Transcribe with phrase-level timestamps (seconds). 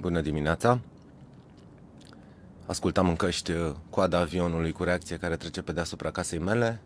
[0.00, 0.80] Bună dimineața!
[2.66, 6.80] Ascultam în căști uh, coada avionului cu reacție care trece pe deasupra casei mele.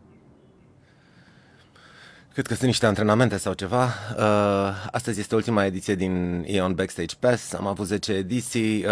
[2.33, 3.85] Cred că sunt niște antrenamente sau ceva.
[3.85, 7.53] Uh, astăzi este ultima ediție din Eon Backstage Pass.
[7.53, 8.91] Am avut 10 ediții, uh,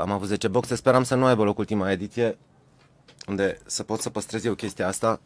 [0.00, 0.74] am avut 10 boxe.
[0.74, 2.38] Speram să nu aibă loc ultima ediție,
[3.26, 5.20] unde să pot să păstrez eu chestia asta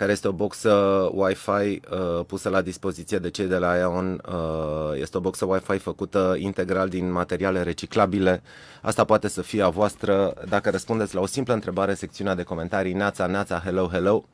[0.00, 0.72] care este o boxă
[1.12, 1.50] Wi-Fi
[1.90, 4.22] uh, pusă la dispoziție de cei de la Aeon.
[4.28, 8.42] Uh, este o boxă Wi-Fi făcută integral din materiale reciclabile.
[8.82, 12.92] Asta poate să fie a voastră dacă răspundeți la o simplă întrebare secțiunea de comentarii
[12.92, 14.24] Neața, Neața, Hello, Hello.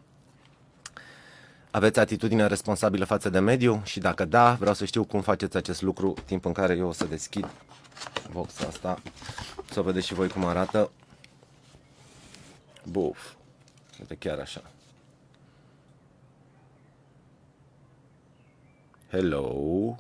[1.70, 3.80] Aveți atitudine responsabilă față de mediu?
[3.84, 6.92] Și dacă da, vreau să știu cum faceți acest lucru timp în care eu o
[6.92, 7.48] să deschid
[8.33, 9.02] boxa asta.
[9.70, 10.91] Să vedeți și voi cum arată.
[12.85, 13.33] Buf.
[13.98, 14.62] Uite chiar așa.
[19.11, 19.96] Hello.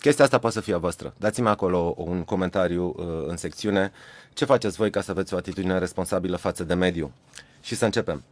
[0.00, 1.14] Chestia asta poate să fie a voastră.
[1.18, 3.92] Dați-mi acolo un comentariu uh, în secțiune.
[4.32, 7.12] Ce faceți voi ca să aveți o atitudine responsabilă față de mediu?
[7.60, 8.22] Și să începem.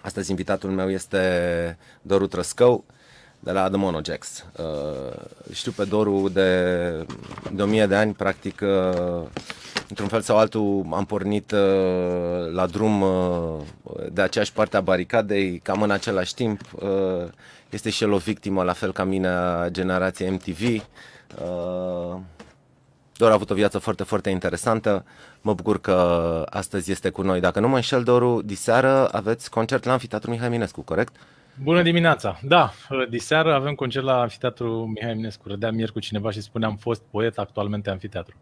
[0.00, 2.84] Astăzi invitatul meu este Doru Trăscău
[3.38, 4.44] de la The Monojax.
[4.56, 5.16] Uh,
[5.52, 7.06] știu pe Doru de,
[7.52, 9.26] de 1000 de ani, practic, uh,
[9.88, 13.60] într-un fel sau altul am pornit uh, la drum uh,
[14.12, 16.60] de aceeași parte a baricadei, cam în același timp.
[16.74, 17.28] Uh,
[17.70, 20.60] este și el o victimă, la fel ca mine, a generației MTV.
[21.42, 22.20] Uh,
[23.16, 25.04] Doru a avut o viață foarte, foarte interesantă.
[25.40, 25.92] Mă bucur că
[26.50, 27.40] astăzi este cu noi.
[27.40, 31.16] Dacă nu mă înșel, Doru, diseară aveți concert la Amfiteatru Mihai Minescu, corect?
[31.62, 32.38] Bună dimineața!
[32.42, 32.72] Da,
[33.10, 35.48] diseară avem concert la Amfiteatru Mihai Minescu.
[35.48, 38.36] Rădeam ieri cu cineva și spuneam fost poet, actualmente amfiteatru.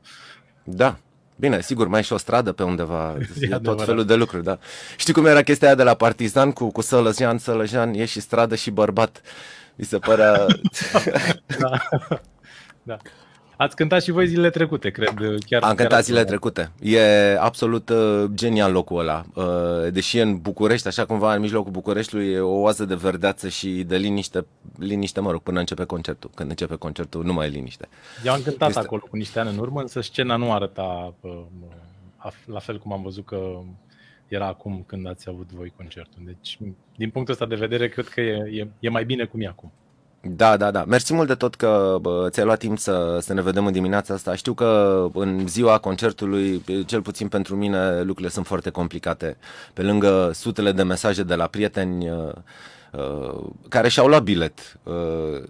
[0.64, 0.98] Da,
[1.40, 4.58] Bine, sigur, mai e și o stradă pe undeva, e tot felul de lucruri, da.
[4.96, 8.54] Știi cum era chestia aia de la Partizan cu, cu Sălăjean, Sălăjean, e și stradă
[8.54, 9.20] și bărbat.
[9.74, 10.46] Mi se părea...
[11.60, 11.70] da.
[12.82, 12.96] da.
[13.58, 15.14] Ați cântat și voi zilele trecute, cred.
[15.46, 16.70] Chiar, Am cântat zilele trecute.
[16.80, 17.00] E
[17.38, 19.24] absolut uh, genial locul ăla.
[19.34, 23.48] Uh, deși e în București, așa cumva în mijlocul Bucureștiului, e o oază de verdeață
[23.48, 26.30] și de liniște, liniște, mă rog, până începe concertul.
[26.34, 27.88] Când începe concertul, nu mai e liniște.
[28.24, 28.80] Eu am cântat este...
[28.80, 33.02] acolo cu niște ani în urmă, însă scena nu arăta uh, la fel cum am
[33.02, 33.60] văzut că
[34.28, 36.22] era acum când ați avut voi concertul.
[36.24, 36.58] Deci,
[36.96, 39.72] din punctul ăsta de vedere, cred că e, e, e mai bine cum e acum.
[40.36, 40.84] Da, da, da.
[40.84, 44.14] Mersi mult de tot că bă, ți-ai luat timp să, să ne vedem în dimineața
[44.14, 44.34] asta.
[44.34, 49.36] Știu că în ziua concertului, cel puțin pentru mine, lucrurile sunt foarte complicate.
[49.72, 52.32] Pe lângă sutele de mesaje de la prieteni uh,
[52.92, 54.94] uh, care și-au luat bilet, uh,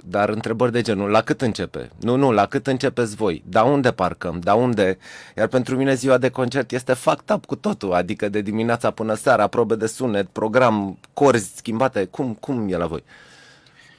[0.04, 1.90] dar întrebări de genul, la cât începe?
[2.00, 3.42] Nu, nu, la cât începeți voi?
[3.46, 4.40] Da unde parcăm?
[4.42, 4.98] Da unde?
[5.36, 9.14] Iar pentru mine ziua de concert este fucked up cu totul, adică de dimineața până
[9.14, 12.04] seara, probe de sunet, program, corzi schimbate.
[12.04, 13.04] Cum, cum e la voi?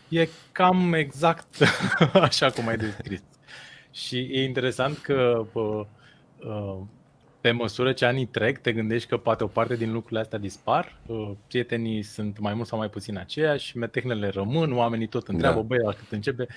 [0.10, 0.28] E
[0.60, 1.56] cam exact
[2.14, 3.22] așa cum ai descris.
[3.92, 5.86] Și e interesant că pă,
[7.42, 10.98] pe măsură ce anii trec, te gândești că poate o parte din lucrurile astea dispar,
[11.48, 15.66] prietenii sunt mai mult sau mai puțin aceiași, metehnele rămân, oamenii tot întreabă, da.
[15.66, 16.48] băi, la cât începe.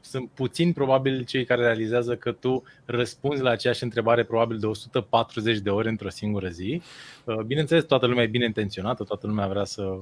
[0.00, 5.58] Sunt puțini probabil cei care realizează că tu răspunzi la aceeași întrebare probabil de 140
[5.58, 6.82] de ori într-o singură zi.
[7.46, 9.96] Bineînțeles, toată lumea e bine intenționată, toată lumea vrea să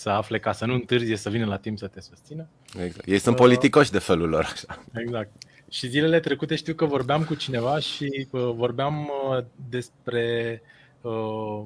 [0.00, 2.48] să afle ca să nu întârzie să vină la timp să te susțină.
[2.84, 3.06] Exact.
[3.06, 4.44] Ei sunt uh, politicoși de felul lor.
[4.44, 4.82] Așa.
[4.94, 5.30] Exact.
[5.70, 10.62] Și zilele trecute știu că vorbeam cu cineva și uh, vorbeam uh, despre
[11.00, 11.62] uh,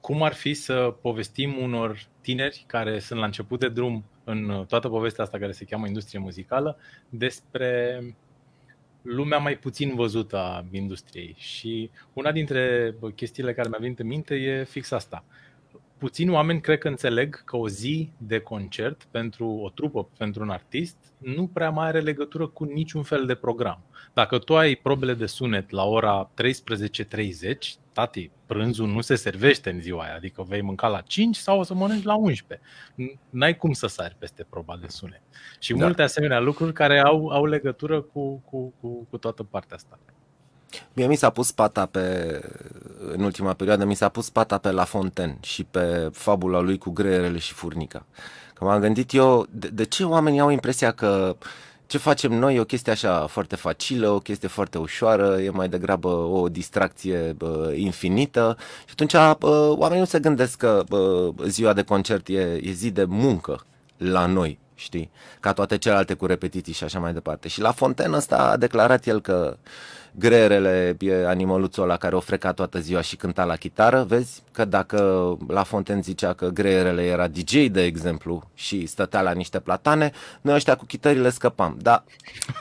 [0.00, 4.88] cum ar fi să povestim unor tineri care sunt la început de drum în toată
[4.88, 6.78] povestea asta care se cheamă industrie muzicală
[7.08, 8.02] despre
[9.02, 11.34] lumea mai puțin văzută a industriei.
[11.38, 15.24] Și una dintre chestiile care mi-a venit în minte e fix asta.
[15.26, 15.47] Uh,
[15.98, 20.50] puțini oameni cred că înțeleg că o zi de concert pentru o trupă, pentru un
[20.50, 23.82] artist, nu prea mai are legătură cu niciun fel de program.
[24.12, 27.58] Dacă tu ai probele de sunet la ora 13.30,
[27.92, 31.62] tati, prânzul nu se servește în ziua aia, adică vei mânca la 5 sau o
[31.62, 32.66] să mănânci la 11.
[33.30, 35.22] N-ai cum să sari peste proba de sunet.
[35.58, 35.84] Și da.
[35.84, 39.98] multe asemenea lucruri care au, au legătură cu, cu, cu, cu toată partea asta.
[40.92, 42.40] Mie mi s-a pus pata pe,
[43.12, 46.90] în ultima perioadă, mi s-a pus pata pe La Fontaine și pe fabula lui cu
[46.90, 48.06] greierele și furnica.
[48.54, 51.36] Că m-am gândit eu, de, de ce oamenii au impresia că
[51.86, 55.68] ce facem noi e o chestie așa foarte facilă, o chestie foarte ușoară, e mai
[55.68, 58.56] degrabă o distracție bă, infinită
[58.86, 62.90] și atunci bă, oamenii nu se gândesc că bă, ziua de concert e, e zi
[62.90, 63.64] de muncă
[63.96, 65.10] la noi știi?
[65.40, 67.48] Ca toate celelalte cu repetiții și așa mai departe.
[67.48, 69.56] Și la Fonten ăsta a declarat el că
[70.18, 74.42] greierele e animăluțul ăla care o freca toată ziua și cânta la chitară, vezi?
[74.52, 79.58] Că dacă la Fonten zicea că greierele era DJ, de exemplu, și stătea la niște
[79.58, 81.76] platane, noi ăștia cu chitările scăpam.
[81.80, 82.04] Da,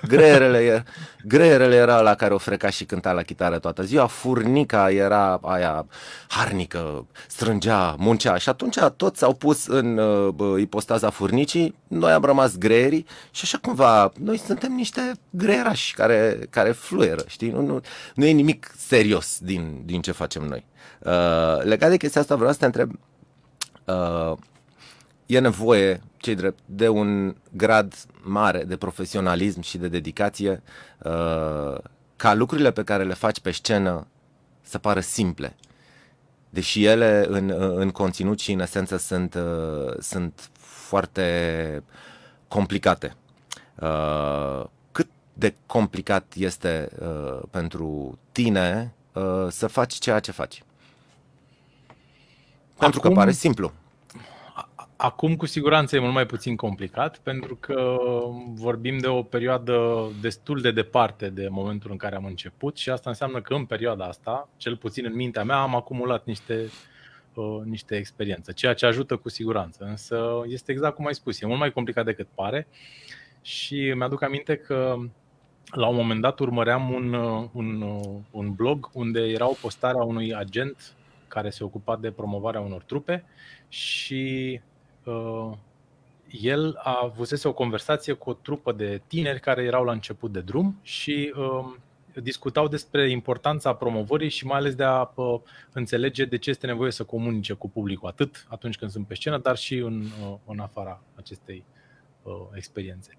[0.08, 0.84] greierele,
[1.24, 5.86] greierele era la care o freca și cânta la chitară toată ziua, furnica era aia
[6.28, 12.58] harnică, strângea, muncea și atunci toți s-au pus în uh, ipostaza furnicii, noi am rămas
[12.58, 17.47] greierii și așa cumva, noi suntem niște greierași care, care fluieră, știi?
[17.52, 17.82] Nu, nu,
[18.16, 20.66] nu e nimic serios din, din ce facem noi.
[21.00, 23.00] Uh, legat de chestia asta vreau să te întreb,
[23.86, 24.38] uh,
[25.26, 30.64] e nevoie, cei drept, de un grad mare de profesionalism și de dedicație
[30.98, 31.78] uh,
[32.16, 34.08] ca lucrurile pe care le faci pe scenă
[34.62, 35.56] să pară simple.
[36.50, 41.84] Deși ele în, în conținut și în esență sunt, uh, sunt foarte
[42.48, 43.16] complicate.
[43.76, 44.77] Uh, cât
[45.38, 50.64] de complicat este uh, pentru tine uh, să faci ceea ce faci?
[52.78, 53.14] Pentru Acum...
[53.14, 53.72] că pare simplu.
[54.96, 57.98] Acum cu siguranță e mult mai puțin complicat pentru că
[58.54, 63.10] vorbim de o perioadă destul de departe de momentul în care am început și asta
[63.10, 66.70] înseamnă că în perioada asta, cel puțin în mintea mea, am acumulat niște,
[67.34, 69.84] uh, niște experiențe, ceea ce ajută cu siguranță.
[69.84, 72.68] Însă este exact cum ai spus, e mult mai complicat decât pare
[73.42, 74.96] și mi-aduc aminte că
[75.72, 77.14] la un moment dat urmăream un,
[77.54, 78.00] un,
[78.32, 80.96] un blog unde era o postare a unui agent
[81.28, 83.24] care se ocupa de promovarea unor trupe
[83.68, 84.60] și
[85.04, 85.52] uh,
[86.32, 90.40] el a avusese o conversație cu o trupă de tineri care erau la început de
[90.40, 91.76] drum și uh,
[92.22, 95.40] discutau despre importanța promovării și mai ales de a uh,
[95.72, 99.38] înțelege de ce este nevoie să comunice cu publicul, atât atunci când sunt pe scenă,
[99.38, 101.64] dar și în, uh, în afara acestei
[102.24, 103.18] uh, experiențe.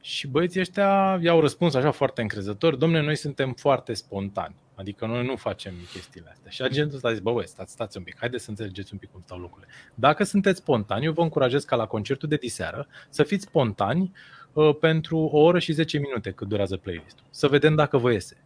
[0.00, 4.54] Și băieții ăștia i-au răspuns așa foarte încrezător, domne, noi suntem foarte spontani.
[4.74, 6.50] Adică noi nu facem chestiile astea.
[6.50, 8.98] Și agentul ăsta a zis, bă, băi, stați, stați un pic, haideți să înțelegeți un
[8.98, 9.72] pic cum stau lucrurile.
[9.94, 14.39] Dacă sunteți spontani, eu vă încurajez ca la concertul de diseară să fiți spontani uh,
[14.80, 17.24] pentru o oră și 10 minute cât durează playlistul.
[17.30, 18.36] Să vedem dacă vă iese.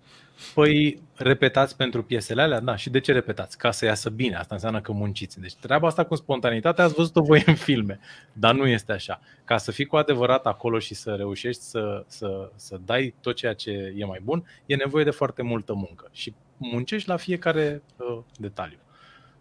[0.55, 2.61] Păi repetați pentru piesele alea?
[2.61, 3.59] Da, și de ce repetați?
[3.59, 5.41] Ca să iasă bine, asta înseamnă că munciți.
[5.41, 7.99] Deci treaba asta cu spontanitatea ați văzut-o voi în filme,
[8.33, 9.21] dar nu este așa.
[9.45, 13.55] Ca să fii cu adevărat acolo și să reușești să, să, să dai tot ceea
[13.55, 18.19] ce e mai bun, e nevoie de foarte multă muncă și muncești la fiecare uh,
[18.39, 18.79] detaliu.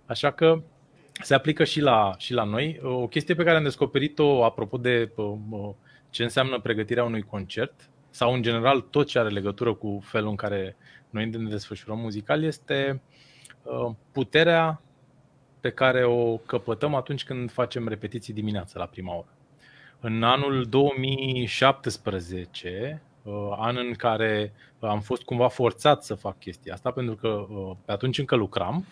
[0.06, 0.62] Așa că
[1.22, 2.80] se aplică și la, și la noi.
[2.84, 5.70] O chestie pe care am descoperit-o apropo de uh, uh
[6.14, 10.36] ce înseamnă pregătirea unui concert sau în general tot ce are legătură cu felul în
[10.36, 10.76] care
[11.10, 13.02] noi ne desfășurăm muzical este
[13.64, 14.82] uh, puterea
[15.60, 19.28] pe care o căpătăm atunci când facem repetiții dimineața la prima oră.
[20.00, 26.92] În anul 2017, uh, an în care am fost cumva forțat să fac chestia asta,
[26.92, 28.86] pentru că uh, pe atunci încă lucram,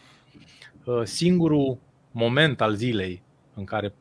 [1.03, 1.77] singurul
[2.11, 3.21] moment al zilei
[3.53, 3.93] în care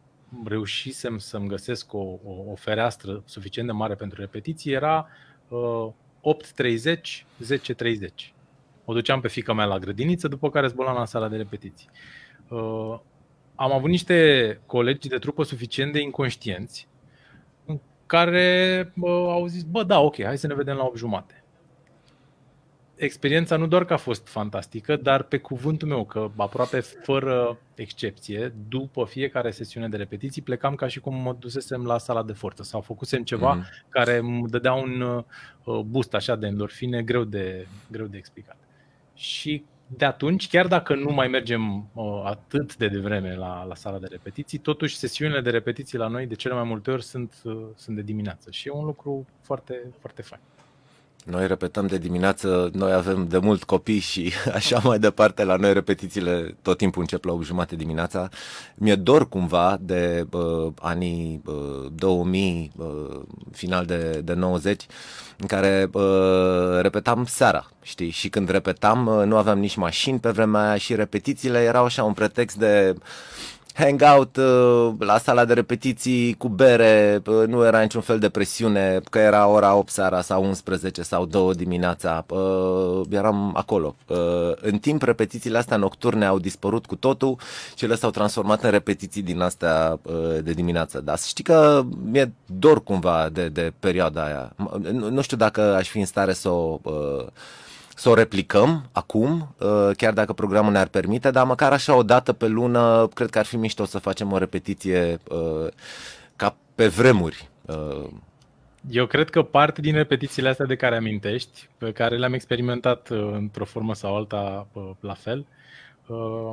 [0.44, 5.08] reușisem să-mi găsesc o, o, o fereastră suficient de mare pentru repetiții era
[5.48, 5.88] uh,
[6.62, 7.24] 8.30,
[7.56, 8.32] 10.30.
[8.84, 11.88] O duceam pe fica mea la grădiniță, după care zburam la sala de repetiții.
[12.48, 12.98] Uh,
[13.54, 16.88] am avut niște colegi de trupă suficient de inconștienți
[18.06, 21.39] care uh, au zis, bă, da, ok, hai să ne vedem la 8 jumate
[23.00, 28.54] experiența nu doar că a fost fantastică, dar pe cuvântul meu că aproape fără excepție,
[28.68, 32.62] după fiecare sesiune de repetiții, plecam ca și cum mă dusesem la sala de forță
[32.62, 33.88] sau făcusem ceva mm-hmm.
[33.88, 38.56] care îmi dădea un uh, boost așa de endorfine greu de, greu de explicat.
[39.14, 39.64] Și
[39.96, 44.06] de atunci, chiar dacă nu mai mergem uh, atât de devreme la, la sala de
[44.10, 47.96] repetiții, totuși sesiunile de repetiții la noi de cele mai multe ori sunt, uh, sunt
[47.96, 50.40] de dimineață și e un lucru foarte, foarte fain.
[51.24, 55.44] Noi repetăm de dimineață, noi avem de mult copii și așa mai departe.
[55.44, 58.28] La noi repetițiile tot timpul încep la 8 jumate dimineața.
[58.74, 63.20] Mi-e dor cumva de uh, anii uh, 2000, uh,
[63.52, 64.86] final de, de 90,
[65.38, 68.10] în care uh, repetam seara, știi?
[68.10, 72.04] Și când repetam, uh, nu aveam nici mașini pe vremea aia și repetițiile erau așa
[72.04, 72.94] un pretext de
[73.74, 79.00] hangout uh, la sala de repetiții cu bere, uh, nu era niciun fel de presiune,
[79.10, 83.96] că era ora 8 seara sau 11 sau 2 dimineața, uh, eram acolo.
[84.60, 87.36] În timp, repetițiile astea nocturne au dispărut cu totul
[87.74, 89.98] și le s-au transformat în repetiții din astea
[90.42, 91.00] de dimineață.
[91.00, 94.52] Dar știi că mi-e dor cumva de, de perioada aia.
[94.92, 96.80] Nu știu dacă aș fi în stare să o
[98.00, 102.32] să o replicăm acum, uh, chiar dacă programul ne-ar permite, dar măcar așa o dată
[102.32, 105.68] pe lună, cred că ar fi mișto să facem o repetiție uh,
[106.36, 108.08] ca pe vremuri, Uh,
[108.90, 113.30] Eu cred că parte din repetițiile astea de care amintești, pe care le-am experimentat uh,
[113.32, 115.46] într-o formă sau alta uh, la fel,
[116.06, 116.52] uh,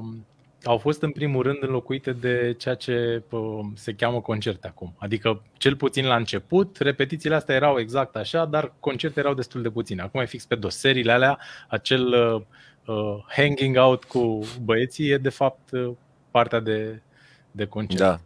[0.68, 4.94] au fost în primul rând înlocuite de ceea ce uh, se cheamă concerte acum.
[4.98, 9.70] Adică, cel puțin la început, repetițiile astea erau exact așa, dar concerte erau destul de
[9.70, 10.02] puține.
[10.02, 10.76] Acum e fix pe dos.
[10.76, 12.42] Seriile alea, acel uh,
[12.96, 15.92] uh, hanging out cu băieții e de fapt uh,
[16.32, 17.02] partea de,
[17.52, 18.02] de concert.
[18.02, 18.20] da.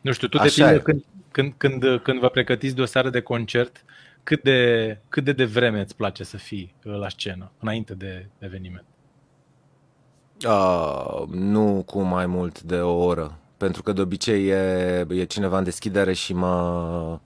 [0.00, 0.82] Nu știu, tu Așa depinde e.
[0.82, 3.84] când, când, când, când vă pregătiți de o seară de concert,
[4.22, 8.84] cât de, cât de devreme îți place să fii uh, la scenă, înainte de eveniment.
[10.44, 13.38] Uh, nu cu mai mult de o oră.
[13.56, 17.18] Pentru că de obicei e, e cineva în deschidere și mă,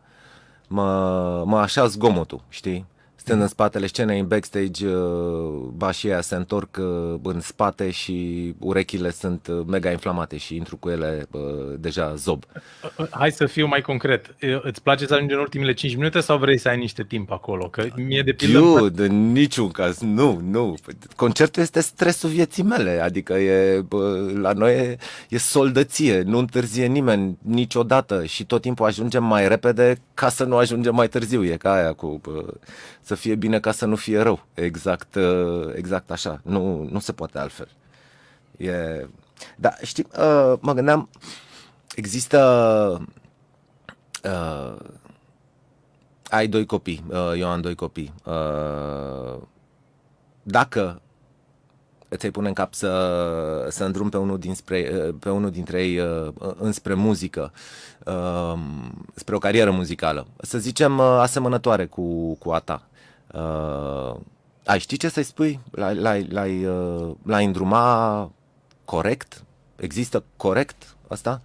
[0.69, 2.87] mă, mă așa zgomotul, știi?
[3.21, 8.55] Stând în spatele scenei, în backstage, uh, bașii aia se întorc uh, în spate și
[8.59, 11.41] urechile sunt uh, mega inflamate și intru cu ele uh,
[11.79, 12.45] deja zob.
[12.99, 14.27] Uh, Hai să fiu mai concret.
[14.43, 17.31] Uh, Îți place să ajungi în ultimele 5 minute sau vrei să ai niște timp
[17.31, 17.69] acolo?
[17.69, 18.59] Că mie de pildă...
[18.59, 20.75] îmi place- Dude, în niciun caz, nu, nu.
[21.17, 24.97] Concertul este stresul vieții mele, adică e, bă, la noi e,
[25.29, 30.57] e soldăție, nu întârzie nimeni niciodată și tot timpul ajungem mai repede ca să nu
[30.57, 32.45] ajungem mai târziu, e ca aia cu bă,
[33.11, 37.13] să fie bine ca să nu fie rău, exact, uh, exact așa, nu, nu se
[37.13, 37.69] poate altfel.
[38.57, 39.07] E...
[39.57, 41.09] Da, știi, uh, mă gândeam,
[41.95, 42.39] există
[44.25, 44.77] uh,
[46.29, 48.15] ai doi copii, uh, eu am doi copii.
[48.25, 49.43] Uh,
[50.43, 51.01] Dacă
[52.09, 55.85] îți ai pune în cap să, să îndrum pe unul, dinspre, uh, pe unul dintre
[55.85, 57.53] ei uh, înspre muzică,
[58.05, 58.59] uh,
[59.15, 62.90] spre o carieră muzicală, să zicem uh, asemănătoare cu, cu a ta,
[63.33, 64.21] uh,
[64.65, 65.61] ai ști ce să-i spui?
[65.71, 68.33] L-ai, l-ai, l-ai, uh, l-ai îndruma
[68.85, 69.45] corect?
[69.77, 71.43] Există corect asta?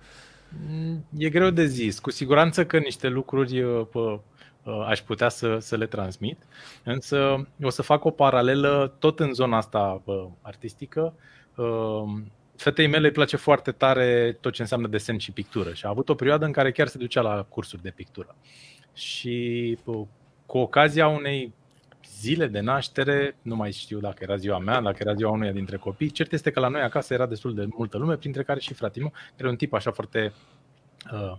[0.69, 1.99] Mm, E greu de zis.
[1.99, 4.19] Cu siguranță că niște lucruri uh, pă,
[4.63, 6.37] uh, aș putea să, să le transmit,
[6.83, 11.13] însă o să fac o paralelă tot în zona asta pă, artistică.
[11.55, 12.03] Uh,
[12.55, 16.09] Fetei mele îi place foarte tare tot ce înseamnă desen și pictură și a avut
[16.09, 18.35] o perioadă în care chiar se ducea la cursuri de pictură.
[18.93, 20.05] Și pă,
[20.45, 21.53] cu ocazia unei
[22.19, 25.77] zile de naștere, nu mai știu dacă era ziua mea, dacă era ziua unuia dintre
[25.77, 28.73] copii, cert este că la noi acasă era destul de multă lume, printre care și
[28.73, 30.33] fratele meu, era un tip așa foarte
[31.13, 31.37] uh,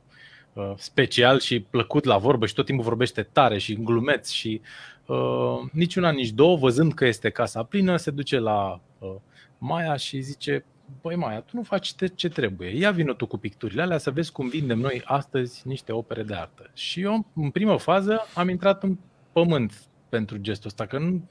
[0.52, 4.60] uh, special și plăcut la vorbă și tot timpul vorbește tare și glumeț și
[5.06, 9.14] uh, nici una, nici două, văzând că este casa plină, se duce la uh,
[9.58, 10.64] Maia și zice
[11.00, 12.78] Băi Maia, tu nu faci te- ce trebuie.
[12.78, 16.34] Ia vină tu cu picturile alea să vezi cum vindem noi astăzi niște opere de
[16.34, 16.70] artă.
[16.74, 18.98] Și eu, în primă fază, am intrat în
[19.32, 21.28] pământ pentru gestul ăsta, că nu,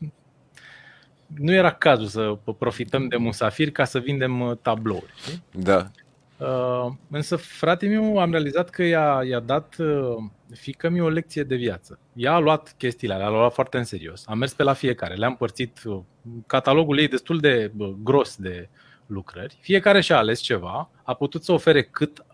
[1.27, 5.13] nu era cazul să profităm de musafiri ca să vindem uh, tablouri.
[5.15, 5.44] Știi?
[5.51, 5.91] Da.
[6.38, 10.15] Uh, însă fratele meu am realizat că i-a, i-a dat uh,
[10.53, 12.00] fică mi o lecție de viață.
[12.13, 14.24] Ea a luat chestiile alea, le-a luat foarte în serios.
[14.27, 16.00] Am mers pe la fiecare, le-am împărțit uh,
[16.48, 18.70] catalogul ei destul de uh, gros de
[19.05, 19.58] lucrări.
[19.62, 22.25] Fiecare și-a ales ceva, a putut să ofere cât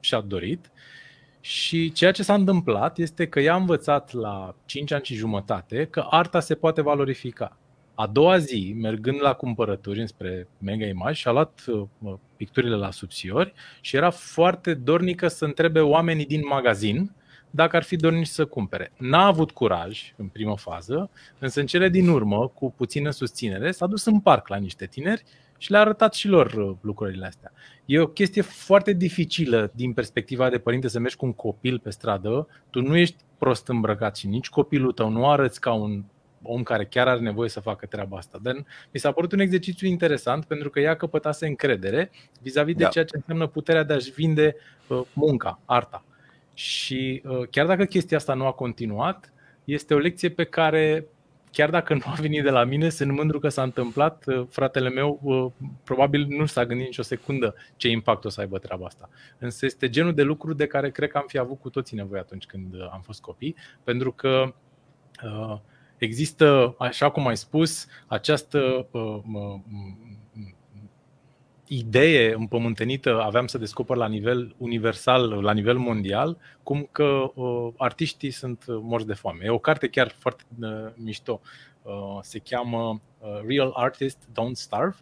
[0.00, 0.70] și-a dorit
[1.40, 5.86] și ceea ce s-a întâmplat este că ea a învățat la 5 ani și jumătate
[5.90, 7.56] că arta se poate valorifica.
[7.94, 13.52] A doua zi, mergând la cumpărături înspre Mega Image, și-a luat uh, picturile la subsiori
[13.80, 17.12] și era foarte dornică să întrebe oamenii din magazin
[17.50, 18.92] dacă ar fi dorniți să cumpere.
[18.96, 23.86] N-a avut curaj în primă fază, însă în cele din urmă, cu puțină susținere, s-a
[23.86, 25.22] dus în parc la niște tineri
[25.60, 27.52] și le-a arătat și lor uh, lucrurile astea.
[27.84, 31.90] E o chestie foarte dificilă din perspectiva de părinte să mergi cu un copil pe
[31.90, 36.02] stradă, tu nu ești prost îmbrăcat și nici copilul tău nu arăți ca un
[36.42, 38.38] om care chiar are nevoie să facă treaba asta.
[38.42, 38.54] Dar
[38.90, 42.10] mi s-a părut un exercițiu interesant pentru că ea căpătase încredere
[42.42, 42.88] vis-a-vis de Da.
[42.88, 46.04] ceea ce înseamnă puterea de a-și vinde uh, munca, arta.
[46.54, 49.32] Și uh, chiar dacă chestia asta nu a continuat,
[49.64, 51.06] este o lecție pe care,
[51.50, 54.24] chiar dacă nu a venit de la mine, sunt mândru că s-a întâmplat.
[54.26, 58.58] Uh, Fratele meu uh, probabil nu s-a gândit nicio secundă ce impact o să aibă
[58.58, 59.08] treaba asta.
[59.38, 62.20] Însă este genul de lucru de care cred că am fi avut cu toții nevoie
[62.20, 64.54] atunci când uh, am fost copii, pentru că
[65.24, 65.58] uh,
[65.98, 69.60] există, așa cum ai spus, această uh, uh,
[71.72, 78.30] idee împământenită aveam să descoper la nivel universal, la nivel mondial, cum că uh, artiștii
[78.30, 79.44] sunt uh, morți de foame.
[79.44, 81.40] E o carte chiar foarte uh, mișto.
[81.82, 84.96] Uh, se cheamă uh, Real Artists Don't Starve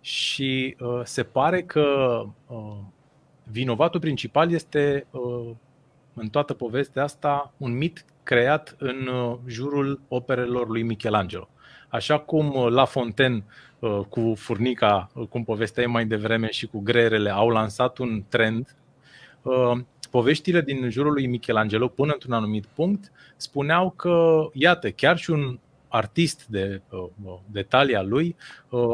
[0.00, 2.76] și uh, se pare că uh,
[3.42, 5.50] vinovatul principal este uh,
[6.14, 11.48] în toată povestea asta un mit creat în uh, jurul operelor lui Michelangelo.
[11.88, 13.44] Așa cum uh, La Fontaine
[13.78, 18.76] uh, cu furnica, uh, cum povesteai mai devreme, și cu greierele au lansat un trend,
[19.42, 19.72] uh,
[20.10, 25.58] poveștile din jurul lui Michelangelo până într-un anumit punct spuneau că, iată, chiar și un
[25.88, 26.80] artist de,
[27.46, 28.36] de talia lui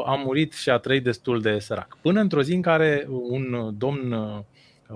[0.05, 1.99] a murit și a trăit destul de sărac.
[2.01, 4.17] Până într-o zi în care un domn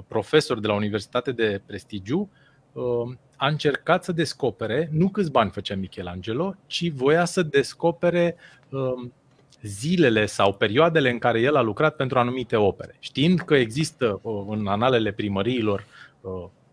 [0.09, 2.31] profesor de la Universitate de Prestigiu
[3.37, 8.37] a încercat să descopere, nu câți bani făcea Michelangelo, ci voia să descopere
[9.63, 14.67] zilele sau perioadele în care el a lucrat pentru anumite opere, știind că există în
[14.67, 15.85] analele primăriilor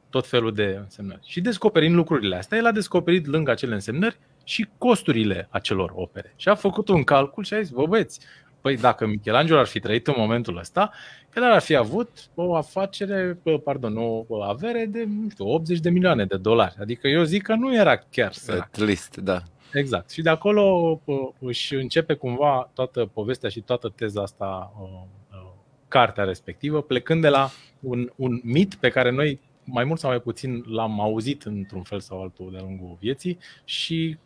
[0.09, 1.19] tot felul de însemnări.
[1.23, 6.33] Și descoperind lucrurile astea, el a descoperit lângă acele însemnări și costurile acelor opere.
[6.35, 8.19] Și a făcut un calcul și a zis, bă băieți,
[8.65, 10.91] păi dacă Michelangelo ar fi trăit în momentul ăsta,
[11.35, 16.25] el ar fi avut o afacere, pardon, o avere de, nu știu, 80 de milioane
[16.25, 16.75] de dolari.
[16.79, 18.61] Adică eu zic că nu era chiar sărac.
[18.61, 19.41] At least, da.
[19.73, 20.09] Exact.
[20.09, 21.01] Și de acolo
[21.39, 24.73] își începe cumva toată povestea și toată teza asta,
[25.87, 30.19] cartea respectivă, plecând de la un, un mit pe care noi mai mult sau mai
[30.19, 34.17] puțin l-am auzit într-un fel sau altul de-a lungul vieții și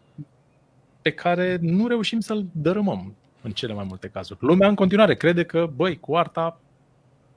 [1.01, 4.39] pe care nu reușim să-l dărâmăm în cele mai multe cazuri.
[4.41, 6.59] Lumea în continuare crede că, băi, cu arta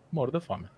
[0.08, 0.70] mor de foame.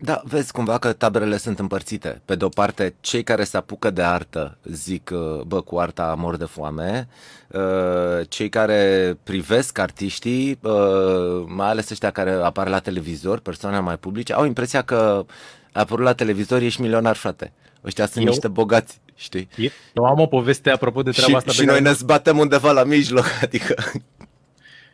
[0.00, 2.20] Da, vezi cumva că taberele sunt împărțite.
[2.24, 5.10] Pe de o parte, cei care se apucă de artă zic,
[5.46, 7.08] bă, cu arta mor de foame.
[7.48, 13.96] Uh, cei care privesc artiștii, uh, mai ales ăștia care apar la televizor, persoane mai
[13.96, 15.24] publice, au impresia că
[15.72, 17.52] a apărut la televizor, ești milionar, frate.
[17.84, 18.30] Ăștia sunt Eu?
[18.30, 19.48] niște bogați, știi?
[19.94, 21.52] Eu am o poveste apropo de treaba și, asta.
[21.52, 23.74] Și noi ne zbatem undeva la mijloc, adică...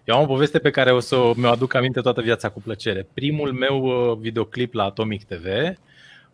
[0.05, 3.07] Eu am o poveste pe care o să mi-o aduc aminte toată viața cu plăcere.
[3.15, 5.45] Primul meu uh, videoclip la Atomic TV,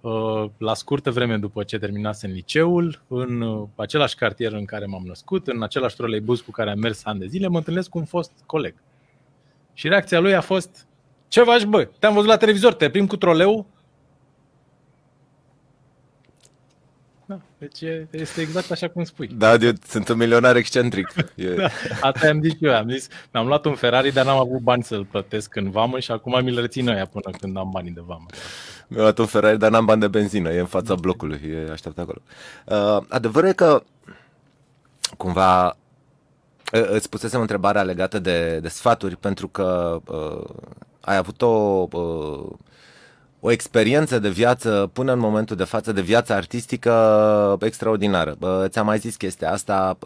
[0.01, 5.03] uh, la scurtă vreme după ce terminasem liceul, în uh, același cartier în care m-am
[5.07, 8.05] născut, în același troleibuz cu care am mers ani de zile, mă întâlnesc cu un
[8.05, 8.75] fost coleg.
[9.75, 10.87] Și reacția lui a fost,
[11.29, 11.89] ce faci bă?
[11.99, 13.67] Te-am văzut la televizor, te prim cu troleu?
[17.31, 19.27] Da, deci este exact așa cum spui.
[19.27, 21.13] Da, eu sunt un milionar excentric.
[21.57, 21.69] da,
[22.01, 25.05] asta am zis eu, am zis, mi-am luat un Ferrari, dar n-am avut bani să-l
[25.05, 28.27] plătesc în vamă și acum mi-l rețin ăia până când am banii de vamă.
[28.89, 31.99] Mi-am luat un Ferrari, dar n-am bani de benzină, e în fața blocului, e aștept
[31.99, 32.21] acolo.
[32.65, 33.83] Uh, adevărul e că
[35.17, 40.55] cumva uh, îți pusesem întrebarea legată de, de sfaturi pentru că uh,
[41.01, 42.53] ai avut o uh,
[43.41, 48.37] o experiență de viață până în momentul de față, de viață artistică extraordinară.
[48.67, 49.99] Ți-am mai zis chestia asta,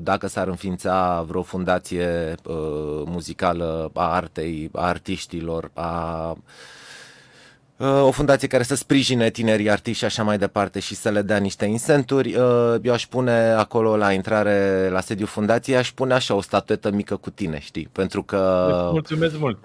[0.00, 2.34] dacă s-ar înființa vreo fundație
[3.04, 6.36] muzicală a artei, a artiștilor, a
[8.02, 11.36] o fundație care să sprijine tinerii artiști și așa mai departe și să le dea
[11.36, 12.32] niște incenturi.
[12.82, 17.16] Eu aș pune acolo la intrare la sediu fundației, aș pune așa o statuetă mică
[17.16, 17.88] cu tine, știi?
[17.92, 18.68] Pentru că...
[18.92, 19.58] Mulțumesc mult!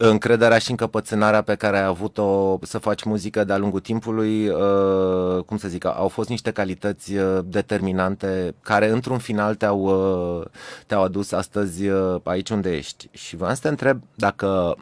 [0.00, 5.56] Încrederea și încăpățânarea pe care ai avut-o să faci muzică de-a lungul timpului, uh, cum
[5.56, 10.46] să zic, au fost niște calități uh, determinante care într-un final te-au, uh,
[10.86, 11.84] te-au adus astăzi
[12.22, 13.08] aici unde ești.
[13.12, 14.76] Și vreau să te întreb dacă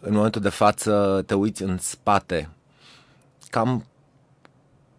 [0.00, 2.48] în momentul de față te uiți în spate,
[3.48, 3.84] cam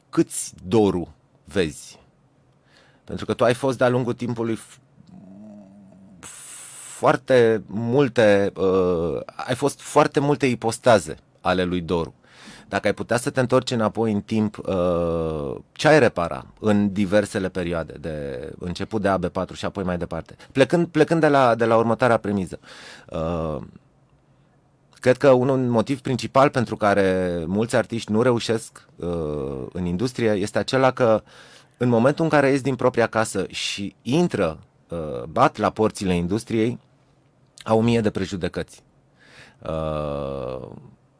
[0.09, 1.99] câți doru vezi?
[3.03, 4.59] Pentru că tu ai fost de-a lungul timpului
[7.03, 12.13] foarte multe, uh, ai fost foarte multe ipostaze ale lui Doru.
[12.67, 17.49] Dacă ai putea să te întorci înapoi în timp, uh, ce ai repara în diversele
[17.49, 20.35] perioade, de început de AB4 și apoi mai departe?
[20.51, 22.59] Plecând, plecând de, la, de la următoarea premiză.
[23.09, 23.57] Uh,
[24.93, 30.57] cred că un motiv principal pentru care mulți artiști nu reușesc uh, în industrie este
[30.57, 31.23] acela că
[31.77, 36.79] în momentul în care ies din propria casă și intră, uh, bat la porțile industriei,
[37.63, 38.83] au mie de prejudecăți.
[39.59, 40.67] Uh,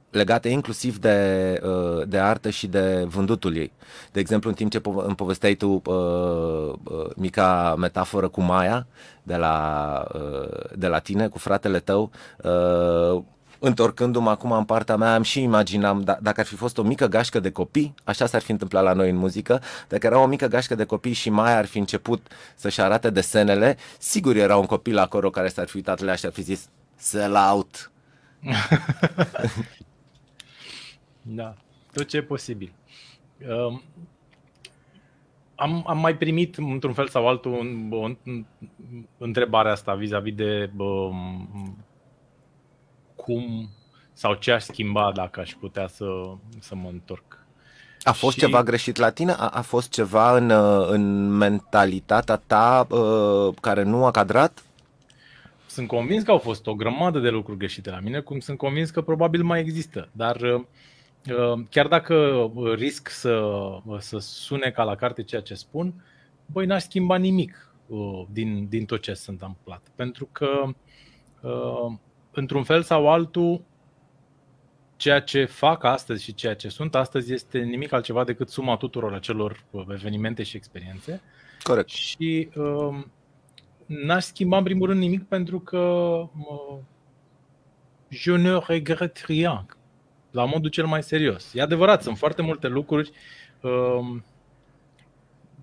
[0.10, 3.72] legate inclusiv de, uh, de artă și de vândutul ei.
[4.12, 8.88] De exemplu, în timp ce îmi povesteai tu uh, uh, mica metaforă cu Maia
[9.24, 12.12] de la, uh, de la tine, cu fratele tău,
[12.44, 13.24] uh,
[13.66, 17.08] întorcându-mă acum în partea mea, am și imaginam, d- dacă ar fi fost o mică
[17.08, 20.48] gașcă de copii, așa s-ar fi întâmplat la noi în muzică, dacă era o mică
[20.48, 24.98] gașcă de copii și mai ar fi început să-și arate desenele, sigur era un copil
[24.98, 27.92] acolo care s-ar fi uitat la ea și ar fi zis, sell out.
[31.22, 31.56] da,
[31.94, 32.74] tot ce e posibil.
[33.68, 33.82] Um,
[35.56, 37.52] am, am mai primit, într-un fel sau altul,
[37.92, 38.10] o, o,
[39.18, 41.78] întrebarea asta vis-a-vis de um,
[43.24, 43.70] cum
[44.14, 46.06] sau ce aș schimba dacă aș putea să,
[46.60, 47.46] să mă întorc.
[48.04, 48.40] A fost și...
[48.40, 49.32] ceva greșit la tine?
[49.32, 54.64] A, a fost ceva în, uh, în mentalitatea ta uh, care nu a cadrat?
[55.68, 58.90] Sunt convins că au fost o grămadă de lucruri greșite la mine, cum sunt convins
[58.90, 60.10] că probabil mai există.
[60.12, 63.42] Dar uh, chiar dacă risc să,
[64.00, 65.94] să sune ca la carte ceea ce spun,
[66.46, 67.68] băi, n-aș schimba nimic
[68.30, 69.82] din, din tot ce s-a întâmplat.
[69.96, 70.48] Pentru că,
[72.34, 73.62] într-un fel sau altul,
[74.96, 79.14] ceea ce fac astăzi și ceea ce sunt astăzi este nimic altceva decât suma tuturor
[79.14, 81.22] acelor evenimente și experiențe.
[81.64, 81.90] Corect.
[81.90, 83.04] Și uh,
[83.86, 86.78] n-aș schimba în primul rând nimic pentru că uh,
[88.10, 89.66] je ne regrette rien,
[90.32, 91.54] la modul cel mai serios.
[91.54, 93.12] E adevărat, sunt foarte multe lucruri
[93.62, 94.18] uh,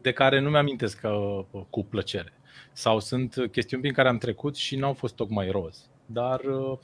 [0.00, 2.32] de care nu mi-amintesc uh, cu plăcere.
[2.72, 5.89] Sau sunt chestiuni prin care am trecut și n-au fost tocmai roz.
[6.12, 6.78] Dar uh,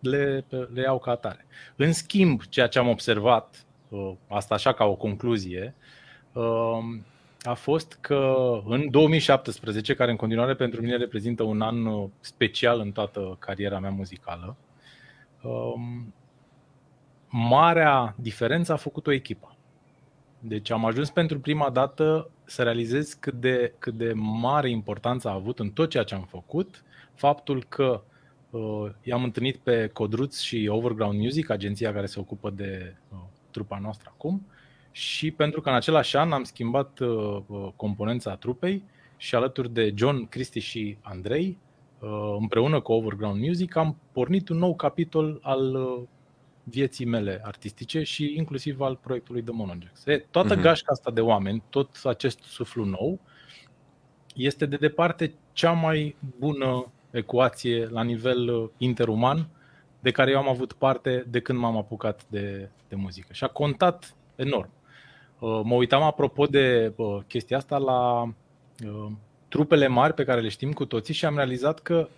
[0.00, 1.46] le, le iau ca atare.
[1.76, 5.74] În schimb, ceea ce am observat, uh, asta așa ca o concluzie,
[6.32, 6.78] uh,
[7.42, 12.80] a fost că în 2017, care în continuare pentru mine reprezintă un an uh, special
[12.80, 14.56] în toată cariera mea muzicală,
[15.42, 16.14] um,
[17.28, 19.56] marea diferență a făcut-o echipa.
[20.40, 25.32] Deci am ajuns pentru prima dată să realizez cât de, cât de mare importanță a
[25.32, 28.02] avut în tot ceea ce am făcut faptul că
[28.50, 33.18] uh, i-am întâlnit pe Codruț și Overground Music, agenția care se ocupă de uh,
[33.50, 34.46] trupa noastră acum,
[34.90, 38.84] și pentru că în același an am schimbat uh, uh, componența trupei
[39.16, 41.58] și alături de John, Cristi și Andrei,
[41.98, 46.02] uh, împreună cu Overground Music, am pornit un nou capitol al uh,
[46.62, 50.06] vieții mele artistice și inclusiv al proiectului The Monojax.
[50.06, 50.62] E, toată uh-huh.
[50.62, 53.20] gașca asta de oameni, tot acest suflu nou,
[54.34, 59.48] este de departe cea mai bună ecuație la nivel uh, interuman
[60.00, 63.32] de care eu am avut parte de când m-am apucat de, de muzică.
[63.32, 64.70] Și a contat enorm.
[65.38, 69.10] Uh, mă uitam apropo de uh, chestia asta la uh,
[69.48, 72.08] trupele mari pe care le știm cu toții și am realizat că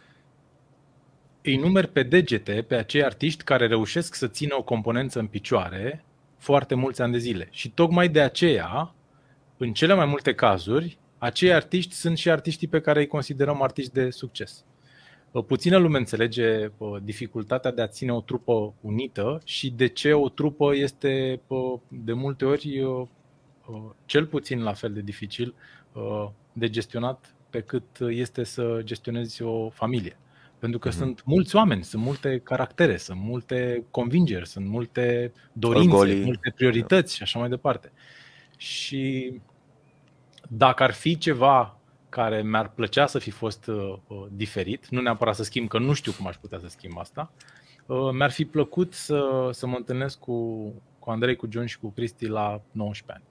[1.42, 6.04] îi numeri pe degete pe acei artiști care reușesc să țină o componență în picioare
[6.38, 7.48] foarte mulți ani de zile.
[7.50, 8.94] Și tocmai de aceea,
[9.56, 13.92] în cele mai multe cazuri, acei artiști sunt și artiștii pe care îi considerăm artiști
[13.92, 14.64] de succes.
[15.46, 16.70] Puțină lume înțelege
[17.02, 21.40] dificultatea de a ține o trupă unită și de ce o trupă este
[21.88, 22.82] de multe ori
[24.04, 25.54] cel puțin la fel de dificil
[26.52, 30.16] de gestionat pe cât este să gestionezi o familie.
[30.58, 30.92] Pentru că mm-hmm.
[30.92, 36.24] sunt mulți oameni, sunt multe caractere, sunt multe convingeri, sunt multe dorințe, Orgolii.
[36.24, 37.92] multe priorități și așa mai departe.
[38.56, 39.32] Și
[40.48, 41.79] dacă ar fi ceva
[42.10, 45.92] care mi-ar plăcea să fi fost uh, uh, diferit, nu neapărat să schimb, că nu
[45.92, 47.32] știu cum aș putea să schimb asta.
[47.86, 51.90] Uh, mi-ar fi plăcut să, să mă întâlnesc cu, cu Andrei, cu John și cu
[51.90, 53.24] Cristi la 19 ani.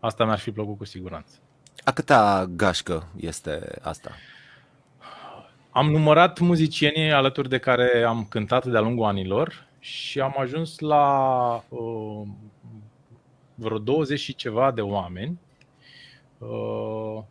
[0.00, 1.38] Asta mi-ar fi plăcut cu siguranță.
[1.84, 4.10] A câta gașcă este asta?
[5.70, 11.54] Am numărat muzicienii alături de care am cântat de-a lungul anilor și am ajuns la
[11.68, 12.22] uh,
[13.54, 15.38] vreo 20 și ceva de oameni.
[16.38, 17.22] Uh,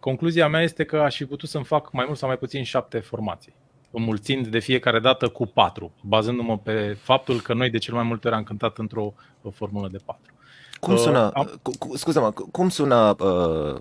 [0.00, 2.98] Concluzia mea este că aș fi putut să-mi fac mai mult sau mai puțin șapte
[2.98, 3.54] formații,
[3.90, 8.26] înmulțind de fiecare dată cu patru, bazându-mă pe faptul că noi de cel mai multe
[8.26, 9.14] ori am cântat într-o
[9.52, 10.32] formulă de patru.
[10.80, 13.80] Cum uh, sună, uh, cu, scuze-mă, cum sună, uh,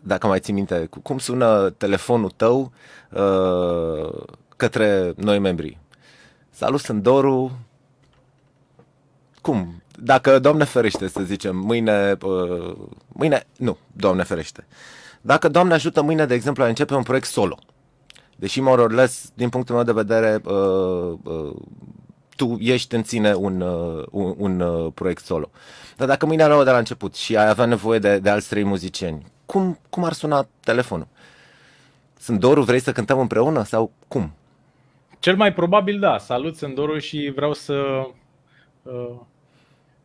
[0.00, 2.72] dacă mai ții minte, cum sună telefonul tău
[3.10, 4.22] uh,
[4.56, 5.78] către noi membri?
[6.50, 7.58] Salut, sunt Doru.
[9.40, 9.82] Cum?
[9.98, 12.76] Dacă, Doamne ferește, să zicem, mâine, uh,
[13.08, 14.76] mâine, nu, Doamne ferește, uh,
[15.20, 17.58] dacă, Doamne ajută, mâine, de exemplu, ai începe un proiect solo,
[18.36, 21.56] deși, more or less, din punctul meu de vedere, uh, uh,
[22.36, 25.50] tu ești în ține un, uh, un, un uh, proiect solo.
[25.96, 28.64] Dar dacă mâine ar de la început și ai avea nevoie de, de alți trei
[28.64, 31.06] muzicieni, cum, cum ar suna telefonul?
[32.18, 34.32] Sunt Doru, vrei să cântăm împreună sau cum?
[35.18, 36.18] Cel mai probabil da.
[36.18, 38.06] Salut, sunt Doru și vreau să
[38.82, 39.16] uh,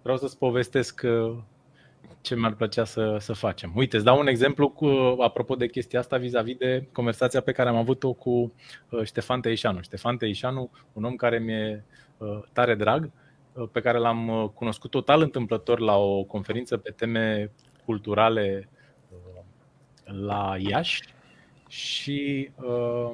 [0.02, 1.32] vreau să-ți povestesc uh,
[2.26, 3.72] ce mi-ar plăcea să, să facem.
[3.76, 4.86] Uite, îți dau un exemplu cu,
[5.20, 8.54] apropo de chestia asta vis-a-vis de conversația pe care am avut-o cu
[8.90, 9.82] uh, Ștefan Teișanu.
[9.82, 11.84] Ștefan Teișanu, un om care mi-e
[12.18, 13.12] uh, tare drag,
[13.54, 17.52] uh, pe care l-am uh, cunoscut total întâmplător la o conferință pe teme
[17.86, 18.70] culturale
[19.10, 19.44] uh,
[20.04, 21.02] la Iași
[21.68, 23.12] și uh,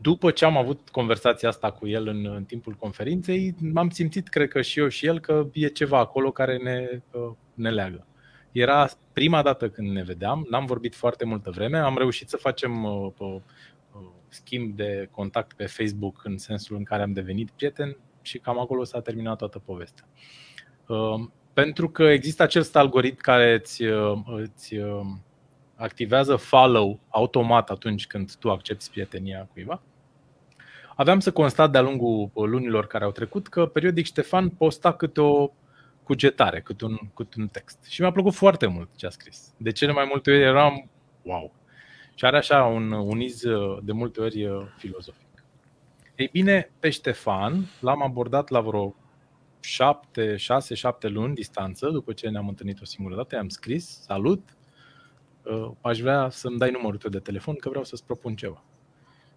[0.00, 4.48] după ce am avut conversația asta cu el în, în timpul conferinței, m-am simțit, cred
[4.48, 8.06] că și eu și el, că e ceva acolo care ne, uh, ne leagă.
[8.52, 12.84] Era prima dată când ne vedeam, n-am vorbit foarte multă vreme, am reușit să facem
[12.84, 13.40] uh, uh,
[14.28, 18.84] schimb de contact pe Facebook în sensul în care am devenit prieten și cam acolo
[18.84, 20.08] s-a terminat toată povestea.
[20.86, 25.00] Uh, pentru că există acest algoritm care îți, uh, îți uh,
[25.78, 29.82] activează follow automat atunci când tu accepti prietenia cuiva.
[30.96, 35.50] aveam să constat de-a lungul lunilor care au trecut că periodic Ștefan posta câte o
[36.02, 37.84] cugetare, câte un, câte un text.
[37.84, 39.54] Și mi-a plăcut foarte mult ce a scris.
[39.56, 40.90] De cele mai multe ori eram,
[41.22, 41.52] wow.
[42.14, 43.42] Și are așa un, un iz
[43.82, 45.26] de multe ori filozofic.
[46.14, 48.94] Ei bine, pe Ștefan l-am abordat la vreo
[49.60, 54.42] șapte, șase, șapte luni distanță, după ce ne-am întâlnit o singură dată, i-am scris, salut,
[54.50, 54.57] uh,
[55.80, 58.64] aș vrea să-mi dai numărul tău de telefon, că vreau să-ți propun ceva.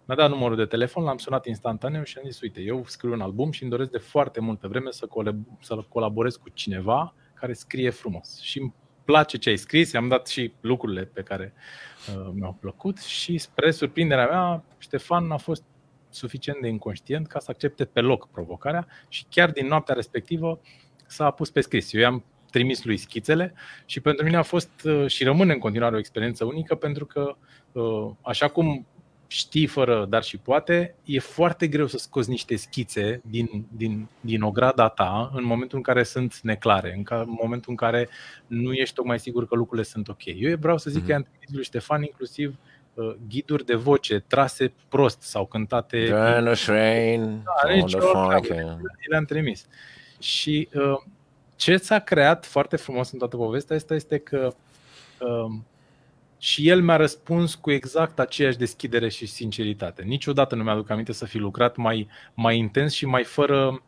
[0.04, 3.20] Mi-a dat numărul de telefon, l-am sunat instantaneu și am zis, uite, eu scriu un
[3.20, 7.52] album și îmi doresc de foarte multă vreme să, colab- să colaborez cu cineva care
[7.52, 8.40] scrie frumos.
[8.40, 11.52] Și îmi place ce ai scris, i-am dat și lucrurile pe care
[12.08, 15.64] uh, mi-au plăcut și spre surprinderea mea, Ștefan a fost
[16.08, 20.60] suficient de inconștient ca să accepte pe loc provocarea și chiar din noaptea respectivă
[21.06, 21.92] s-a pus pe scris.
[21.92, 23.54] Eu i-am trimis lui schițele
[23.86, 27.36] și pentru mine a fost uh, și rămâne în continuare o experiență unică pentru că,
[27.72, 28.86] uh, așa cum
[29.26, 34.42] știi fără dar și poate, e foarte greu să scoți niște schițe din, din, din
[34.42, 38.08] ograda ta în momentul în care sunt neclare, în, ca, în momentul în care
[38.46, 40.22] nu ești tocmai sigur că lucrurile sunt ok.
[40.24, 41.06] Eu vreau să zic mm-hmm.
[41.06, 46.08] că am trimis lui Ștefan inclusiv uh, Uh, ghiduri de voce trase prost sau cântate.
[46.08, 46.40] Da,
[49.08, 49.66] le-am trimis.
[50.20, 50.94] Și uh,
[51.62, 54.54] ce s-a creat foarte frumos în toată povestea asta este că
[55.20, 55.52] uh,
[56.38, 60.02] și el mi-a răspuns cu exact aceeași deschidere și sinceritate.
[60.02, 63.82] Niciodată nu mi-aduc aminte să fi lucrat mai, mai intens și mai fără,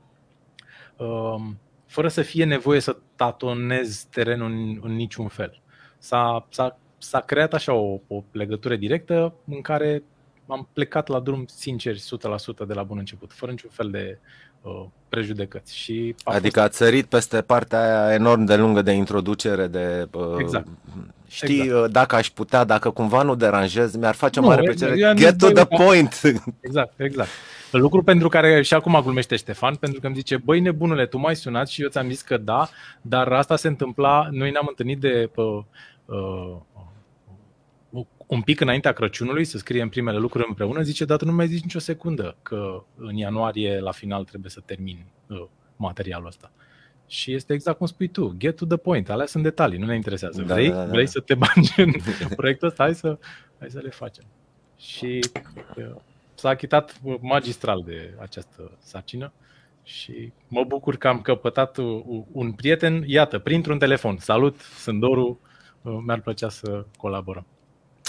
[0.96, 1.40] uh,
[1.86, 5.60] fără să fie nevoie să tatonez terenul în, în niciun fel.
[5.98, 10.02] S-a, s-a s-a creat așa o, o legătură directă în care
[10.46, 11.98] am plecat la drum sincer 100%
[12.66, 14.53] de la bun început, fără niciun fel de uh,
[15.08, 15.76] prejudecăți.
[15.76, 16.70] Și a adică fost...
[16.70, 20.08] ați sărit peste partea aia enorm de lungă de introducere, de...
[20.12, 20.66] Uh, exact.
[21.28, 21.84] Știi, exact.
[21.84, 25.14] Uh, dacă aș putea, dacă cumva nu deranjez, mi-ar face nu, mare plăcere.
[25.14, 26.20] Get to the point!
[26.60, 27.28] Exact, exact.
[27.70, 31.36] Lucru pentru care și acum glumește Ștefan, pentru că îmi zice, băi nebunule, tu m-ai
[31.36, 32.68] sunat și eu ți-am zis că da,
[33.00, 35.62] dar asta se întâmpla, noi ne-am întâlnit de uh,
[36.04, 36.56] uh,
[38.34, 41.62] un pic înaintea Crăciunului să scriem primele lucruri împreună, zice, dar tu nu mai zici
[41.62, 45.44] nicio secundă că în ianuarie la final trebuie să termin uh,
[45.76, 46.50] materialul ăsta.
[47.06, 49.94] Și este exact cum spui tu, get to the point, alea sunt detalii, nu ne
[49.94, 50.42] interesează.
[50.42, 50.84] Da, vrei, da, da.
[50.84, 51.92] vrei să te bagi în
[52.36, 52.82] proiectul ăsta?
[52.82, 53.18] Hai să,
[53.58, 54.24] hai să le facem.
[54.78, 55.18] Și
[55.76, 55.94] uh,
[56.34, 59.32] s-a achitat magistral de această sarcină
[59.82, 61.76] și mă bucur că am căpătat
[62.32, 64.16] un prieten, iată, printr-un telefon.
[64.16, 65.40] Salut, sunt Doru,
[65.82, 67.46] uh, mi-ar plăcea să colaborăm.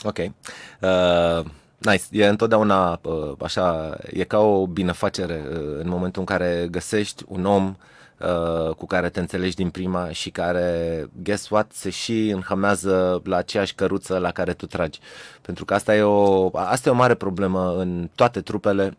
[0.04, 0.18] Ok.
[0.18, 1.46] Uh,
[1.78, 2.04] nice.
[2.12, 7.46] E întotdeauna uh, așa, e ca o binefacere uh, în momentul în care găsești un
[7.46, 7.76] om
[8.20, 13.38] uh, cu care te înțelegi din prima și care, guess what, se și înhămează la
[13.38, 15.00] aceeași căruță la care tu tragi.
[15.42, 18.98] Pentru că asta e o, asta e o mare problemă în toate trupele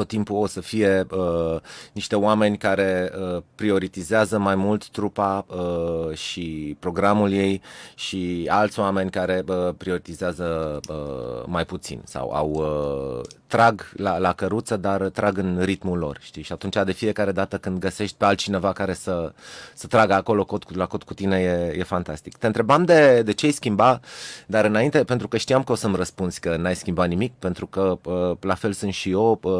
[0.00, 1.56] tot timpul o să fie uh,
[1.92, 7.62] niște oameni care uh, prioritizează mai mult trupa uh, și programul ei
[7.94, 14.32] și alți oameni care uh, prioritizează uh, mai puțin sau au uh, trag la, la
[14.32, 16.42] căruță, dar trag în ritmul lor, știi?
[16.42, 19.32] Și atunci de fiecare dată când găsești pe altcineva care să,
[19.74, 22.36] să tragă acolo cot cu, la cot cu tine e, e fantastic.
[22.36, 24.00] Te întrebam de, de ce ai schimba,
[24.46, 27.98] dar înainte, pentru că știam că o să-mi răspunzi că n-ai schimbat nimic, pentru că
[28.04, 29.50] uh, la fel sunt și eu, uh,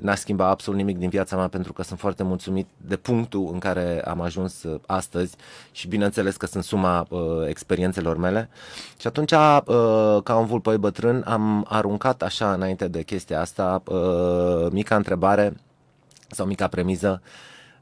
[0.00, 3.58] n-a schimbat absolut nimic din viața mea, pentru că sunt foarte mulțumit de punctul în
[3.58, 5.36] care am ajuns uh, astăzi
[5.72, 8.48] și bineînțeles că sunt suma uh, experiențelor mele.
[8.98, 14.70] Și atunci, uh, ca un vulpăi bătrân, am aruncat așa înainte de chestia asta, uh,
[14.70, 15.54] mica întrebare
[16.28, 17.22] sau mica premiză,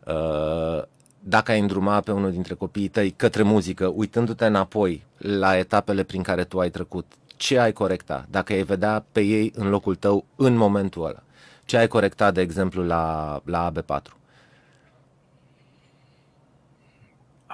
[0.06, 0.82] uh,
[1.22, 6.22] dacă ai îndruma pe unul dintre copiii tăi către muzică, uitându-te înapoi la etapele prin
[6.22, 8.26] care tu ai trecut, ce ai corecta?
[8.30, 11.22] Dacă ai vedea pe ei în locul tău în momentul ăla,
[11.70, 14.14] ce ai corecta, de exemplu, la, la AB4?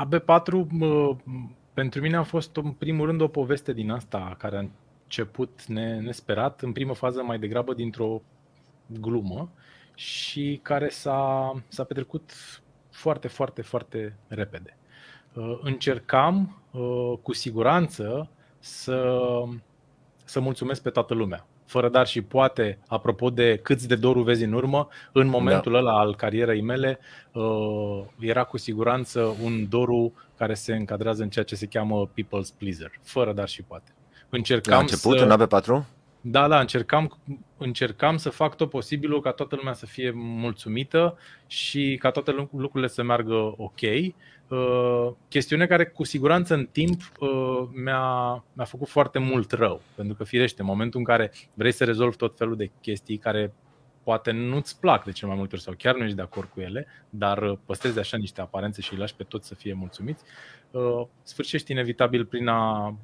[0.05, 0.67] AB4
[1.75, 4.65] pentru mine a fost în primul rând o poveste din asta care a
[5.03, 8.23] început nesperat, în primă fază mai degrabă dintr-o
[8.87, 9.51] glumă
[9.95, 12.31] și care s-a, s-a petrecut
[12.91, 14.77] foarte, foarte, foarte repede.
[15.33, 19.19] Uh, încercam uh, cu siguranță să,
[20.25, 21.47] să mulțumesc pe toată lumea.
[21.67, 25.79] Fără dar și poate, apropo de câți de dorul vezi în urmă, în momentul da.
[25.79, 26.99] ăla al carierei mele
[27.33, 32.59] uh, era cu siguranță un doru care se încadrează în ceea ce se cheamă people's
[32.59, 32.91] pleaser.
[33.03, 33.95] Fără dar și poate.
[34.29, 35.25] Încercam La început, să...
[35.25, 35.87] în AB4?
[36.29, 37.19] Da, da, încercam,
[37.57, 42.89] încercam să fac tot posibilul ca toată lumea să fie mulțumită și ca toate lucrurile
[42.89, 43.81] să meargă ok.
[44.49, 50.15] Uh, chestiune care cu siguranță în timp uh, mi-a, mi-a făcut foarte mult rău, pentru
[50.17, 53.53] că firește, în momentul în care vrei să rezolvi tot felul de chestii care
[54.03, 56.61] poate nu-ți plac de cel mai multe ori sau chiar nu ești de acord cu
[56.61, 60.23] ele, dar uh, păstrezi așa niște aparențe și îi lași pe toți să fie mulțumiți,
[60.71, 62.95] uh, sfârșești inevitabil prin a,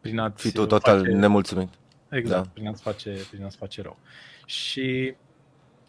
[0.00, 1.68] prin a fi tu total face, nemulțumit.
[2.08, 2.50] Exact, da.
[2.52, 3.96] prin, a-ți face, prin a-ți face rău.
[4.46, 5.14] Și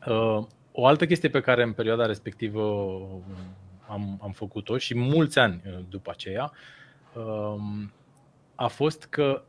[0.08, 2.62] uh, o altă chestie pe care în perioada respectivă
[3.88, 6.52] am, am făcut-o și mulți ani după aceea,
[7.13, 7.62] uh,
[8.56, 9.43] a fost că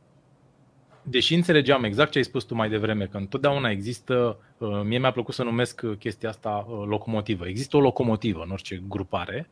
[1.03, 5.11] deși înțelegeam exact ce ai spus tu mai devreme, că întotdeauna există, uh, mie mi-a
[5.11, 7.47] plăcut să numesc chestia asta uh, locomotivă.
[7.47, 9.49] Există o locomotivă în orice grupare.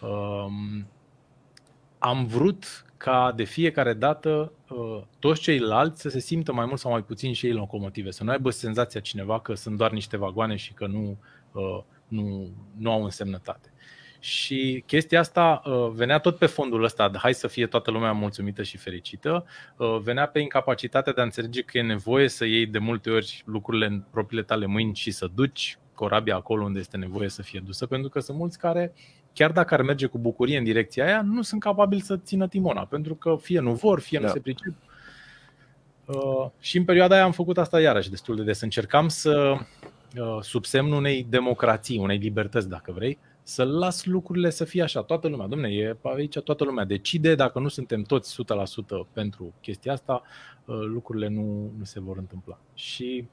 [0.00, 0.86] Um,
[1.98, 6.90] am vrut ca de fiecare dată uh, toți ceilalți să se simtă mai mult sau
[6.90, 10.56] mai puțin și ei locomotive, să nu aibă senzația cineva că sunt doar niște vagoane
[10.56, 11.18] și că nu,
[12.08, 13.71] nu, nu au însemnătate.
[14.24, 18.12] Și chestia asta uh, venea tot pe fondul ăsta, de hai să fie toată lumea
[18.12, 19.44] mulțumită și fericită,
[19.76, 23.42] uh, venea pe incapacitatea de a înțelege că e nevoie să iei de multe ori
[23.46, 27.62] lucrurile în propriile tale mâini și să duci corabia acolo unde este nevoie să fie
[27.64, 28.92] dusă, pentru că sunt mulți care,
[29.32, 32.84] chiar dacă ar merge cu bucurie în direcția aia, nu sunt capabili să țină timona,
[32.84, 34.26] pentru că fie nu vor, fie da.
[34.26, 34.74] nu se pricep.
[36.04, 38.60] Uh, și în perioada aia am făcut asta iarăși destul de des.
[38.60, 39.56] Încercam să
[40.16, 45.02] uh, subsemn unei democrații, unei libertăți, dacă vrei, uh, să las lucrurile să fie așa.
[45.02, 48.36] Toată lumea, domne, e aici toată lumea decide, dacă nu suntem toți
[49.04, 50.22] 100% pentru chestia asta,
[50.64, 52.58] uh, lucrurile nu, nu se vor întâmpla.
[52.74, 53.28] Și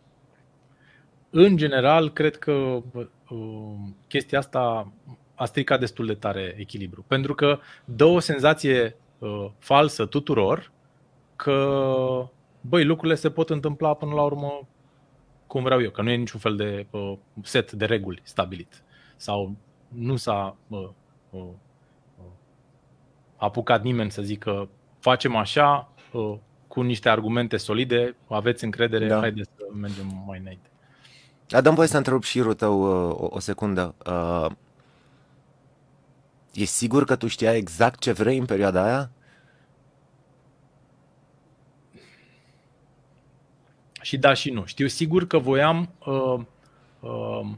[1.30, 3.76] în general, cred că uh,
[4.08, 4.92] chestia asta
[5.36, 7.04] a stricat destul de tare echilibru.
[7.08, 10.72] Pentru că dă o senzație uh, falsă tuturor
[11.36, 11.78] că,
[12.62, 14.68] băi, lucrurile se pot întâmpla până la urmă
[15.48, 16.86] cum vreau eu, că nu e niciun fel de
[17.42, 18.84] set de reguli stabilit.
[19.16, 19.56] Sau
[19.90, 20.90] nu s-a uh,
[21.30, 21.44] uh,
[23.36, 29.20] apucat nimeni să zică facem așa, uh, cu niște argumente solide, aveți încredere, da.
[29.20, 30.70] haideți să mergem mai înainte.
[31.50, 33.96] Adam, voi să întrerup și tău uh, o, o secundă.
[34.06, 34.52] Uh,
[36.54, 39.10] e sigur că tu știai exact ce vrei în perioada aia?
[44.02, 44.66] Și da și nu.
[44.66, 46.40] Știu sigur că voiam uh,
[47.00, 47.50] uh,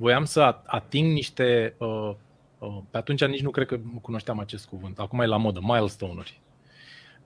[0.00, 1.74] voiam să ating niște.
[1.78, 2.14] Uh,
[2.58, 4.98] uh, pe atunci nici nu cred că cunoșteam acest cuvânt.
[4.98, 6.40] Acum e la modă, milestone-uri.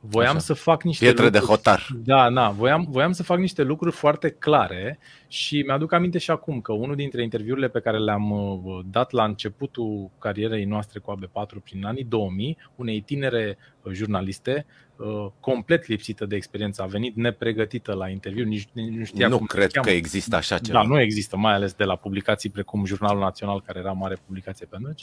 [0.06, 0.44] Voiam Așa.
[0.44, 1.86] să fac niște Pietre lucruri, de hotar.
[2.04, 6.60] Da, da, voiam, voiam să fac niște lucruri foarte clare și mi-aduc aminte și acum
[6.60, 11.62] că unul dintre interviurile pe care le-am uh, dat la începutul carierei noastre cu AB4
[11.64, 17.92] prin anii 2000, unei tinere uh, jurnaliste, uh, complet lipsită de experiență, a venit nepregătită
[17.92, 20.80] la interviu, nici nu știa nu cum cred că există așa ceva.
[20.80, 24.66] Da, nu există, mai ales de la publicații precum Jurnalul Național, care era mare publicație
[24.66, 25.02] pe atunci.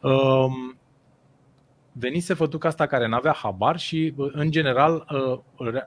[0.00, 0.76] Um,
[1.94, 5.06] venise fătuca asta care n-avea habar și, în general,
[5.58, 5.82] uh,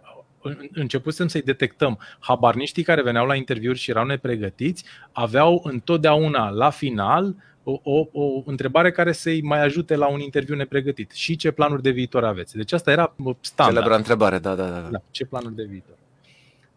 [0.72, 2.00] începusem să-i detectăm.
[2.20, 8.41] Habarniștii care veneau la interviuri și erau nepregătiți aveau întotdeauna la final o, o, o
[8.46, 11.12] întrebare care să-i mai ajute la un interviu nepregătit.
[11.12, 12.56] Și ce planuri de viitor aveți?
[12.56, 13.76] Deci asta era standard.
[13.76, 14.88] Celebra întrebare, da, da, da.
[14.91, 15.02] da.
[15.12, 15.96] Ce planuri de viitor?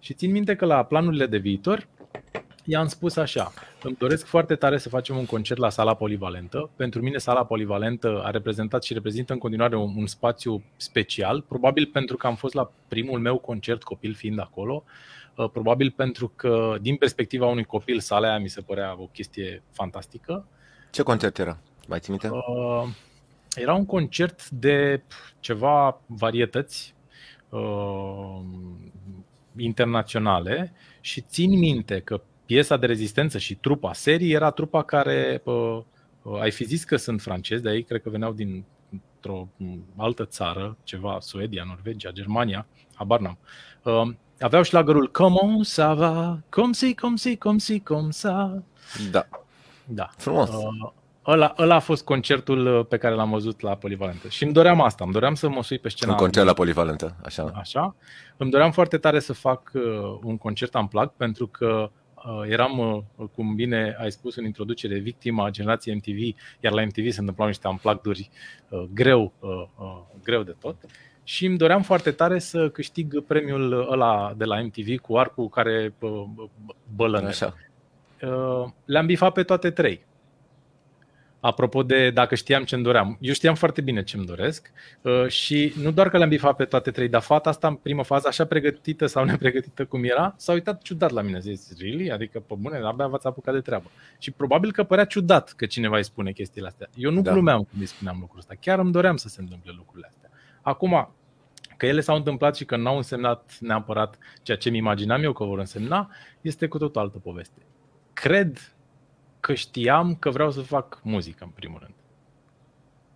[0.00, 1.88] Și țin minte că la planurile de viitor
[2.64, 3.52] i-am spus așa,
[3.82, 6.70] îmi doresc foarte tare să facem un concert la sala polivalentă.
[6.76, 11.86] Pentru mine sala polivalentă a reprezentat și reprezintă în continuare un, un spațiu special, probabil
[11.86, 14.84] pentru că am fost la primul meu concert copil fiind acolo,
[15.36, 19.62] uh, probabil pentru că din perspectiva unui copil sala aia mi se părea o chestie
[19.72, 20.46] fantastică.
[20.90, 21.58] Ce concert era?
[21.88, 22.28] Mai ții minte?
[22.28, 22.88] Uh,
[23.54, 25.02] era un concert de
[25.40, 26.94] ceva varietăți
[27.48, 28.40] uh,
[29.56, 32.20] internaționale și țin minte că
[32.50, 35.80] piesa de rezistență și trupa serii era trupa care, uh,
[36.40, 38.64] ai fi zis că sunt francezi, dar ei cred că veneau din
[39.26, 39.46] o
[39.96, 43.38] altă țară, ceva, Suedia, Norvegia, Germania, habar n-am.
[43.82, 48.62] Uh, aveau șlagărul Comment ça va, comme si, comme si, comme si, comme ça.
[49.10, 49.28] Da.
[49.84, 50.08] Da.
[50.16, 50.48] Frumos.
[50.48, 50.92] Uh,
[51.26, 54.28] Ăla, ăla a fost concertul uh, pe care l-am văzut la Polivalentă.
[54.28, 56.12] Și îmi doream asta, îmi doream să mă sui pe scenă.
[56.12, 57.52] Un concert la Polivalentă, așa.
[57.54, 57.94] Așa.
[58.36, 59.82] Îmi doream foarte tare să fac uh,
[60.22, 61.99] un concert plug pentru că uh,
[62.48, 67.20] eram, uh, cum bine ai spus în introducere, victima generației MTV, iar la MTV se
[67.20, 68.30] întâmplau niște unplugged-uri
[68.68, 70.76] uh, greu, uh, uh, greu de tot.
[71.24, 75.94] Și îmi doream foarte tare să câștig premiul ăla de la MTV cu arcul care
[75.98, 76.24] uh,
[76.94, 77.26] bălăne.
[77.26, 77.54] Așa.
[78.22, 80.08] Uh, le-am bifat pe toate trei
[81.40, 83.16] Apropo de dacă știam ce-mi doream.
[83.20, 84.70] Eu știam foarte bine ce-mi doresc
[85.02, 88.02] uh, și nu doar că le-am bifat pe toate trei, dar fata asta în prima
[88.02, 91.38] fază, așa pregătită sau nepregătită cum era, s-a uitat ciudat la mine.
[91.38, 92.10] Zis, really?
[92.10, 93.90] Adică, pe bune, abia v-ați apucat de treabă.
[94.18, 96.88] Și probabil că părea ciudat că cineva îi spune chestiile astea.
[96.94, 97.32] Eu nu da.
[97.32, 98.54] glumeam când îi spuneam lucrul ăsta.
[98.60, 100.30] Chiar îmi doream să se întâmple lucrurile astea.
[100.62, 101.14] Acum,
[101.76, 105.44] că ele s-au întâmplat și că n-au însemnat neapărat ceea ce mi imaginam eu că
[105.44, 106.10] vor însemna,
[106.40, 107.60] este cu tot o altă poveste.
[108.12, 108.74] Cred
[109.40, 111.94] că știam că vreau să fac muzică, în primul rând.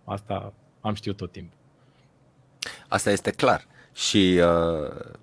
[0.03, 1.57] Asta am știut tot timpul.
[2.87, 3.65] Asta este clar.
[3.93, 5.13] Și uh,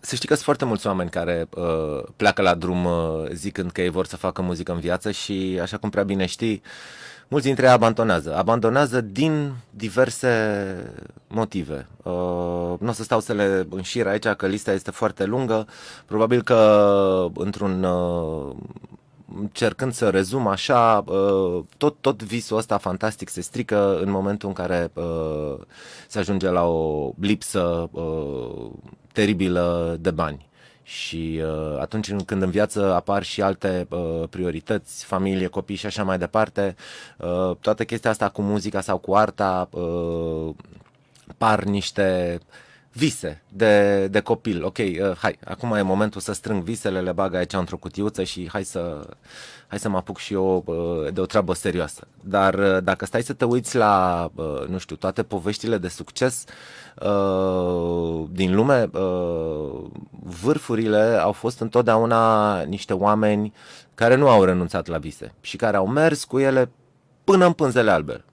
[0.00, 3.82] să știi că sunt foarte mulți oameni care uh, pleacă la drum uh, zicând că
[3.82, 6.62] ei vor să facă muzică în viață și, așa cum prea bine știi,
[7.28, 8.36] mulți dintre ei abandonează.
[8.36, 10.92] Abandonează din diverse
[11.26, 11.86] motive.
[12.02, 15.66] Uh, nu o să stau să le înșir aici, că lista este foarte lungă.
[16.06, 18.54] Probabil că într-un uh,
[19.38, 24.54] încercând să rezum așa, uh, tot, tot visul ăsta fantastic se strică în momentul în
[24.54, 25.54] care uh,
[26.08, 28.70] se ajunge la o lipsă uh,
[29.12, 30.50] teribilă de bani.
[30.82, 36.04] Și uh, atunci când în viață apar și alte uh, priorități, familie, copii și așa
[36.04, 36.76] mai departe,
[37.18, 40.54] uh, toată chestia asta cu muzica sau cu arta uh,
[41.38, 42.40] par niște
[42.92, 44.64] vise de, de copil.
[44.64, 48.48] Ok, uh, hai, acum e momentul să strâng visele, le bag aici într-o cutiuță și
[48.52, 49.08] hai să,
[49.66, 52.06] hai să mă apuc și eu uh, de o treabă serioasă.
[52.24, 56.44] Dar uh, dacă stai să te uiți la, uh, nu știu, toate poveștile de succes
[57.02, 59.84] uh, din lume, uh,
[60.40, 63.52] vârfurile au fost întotdeauna niște oameni
[63.94, 66.70] care nu au renunțat la vise și care au mers cu ele
[67.24, 68.24] până în pânzele albe.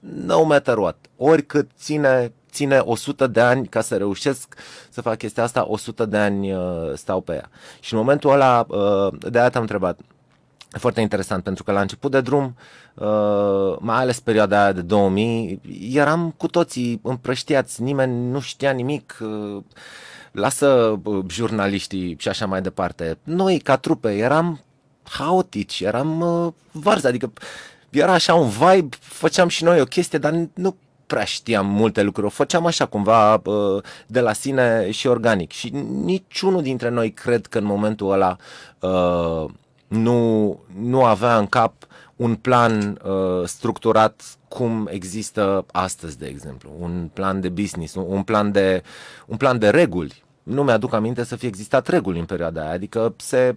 [0.00, 0.96] No matter what.
[1.16, 4.54] Oricât ține ține 100 de ani ca să reușesc
[4.90, 6.60] să fac chestia asta, 100 de ani uh,
[6.94, 7.50] stau pe ea.
[7.80, 10.00] Și în momentul ăla, uh, de aia te-am întrebat,
[10.74, 12.56] E foarte interesant pentru că la început de drum,
[12.94, 15.60] uh, mai ales perioada aia de 2000,
[15.92, 19.18] eram cu toții împrăștiați, nimeni nu știa nimic,
[20.32, 23.18] lasă jurnaliștii și așa mai departe.
[23.22, 24.60] Noi, ca trupe, eram
[25.02, 26.24] haotici, eram
[26.70, 27.32] varzi, adică
[27.90, 30.76] era așa un vibe, făceam și noi o chestie, dar nu
[31.10, 33.42] prea știam multe lucruri, o făceam așa cumva
[34.06, 35.50] de la sine și organic.
[35.50, 35.68] Și
[36.04, 38.36] niciunul dintre noi cred că în momentul ăla
[39.88, 41.72] nu, nu avea în cap
[42.16, 48.52] un plan uh, structurat cum există astăzi, de exemplu, un plan de business, un plan
[48.52, 48.82] de,
[49.26, 50.22] un plan de reguli.
[50.42, 53.56] Nu mi-aduc aminte să fie existat reguli în perioada aia, adică se...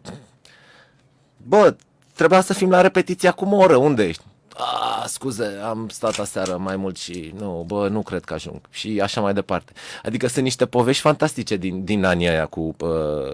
[1.47, 1.75] Bă,
[2.15, 4.23] trebuia să fim la repetiție acum o oră, unde ești?
[4.57, 8.61] A, scuze, am stat aseară mai mult și nu, bă, nu cred că ajung.
[8.69, 9.73] Și așa mai departe.
[10.03, 13.33] Adică sunt niște povești fantastice din, din anii aia cu, uh,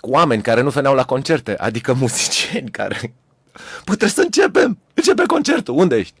[0.00, 3.14] cu oameni care nu veneau la concerte, adică muzicieni care...
[3.84, 4.78] Păi trebuie să începem!
[4.94, 5.74] Începe concertul!
[5.74, 6.14] Unde ești?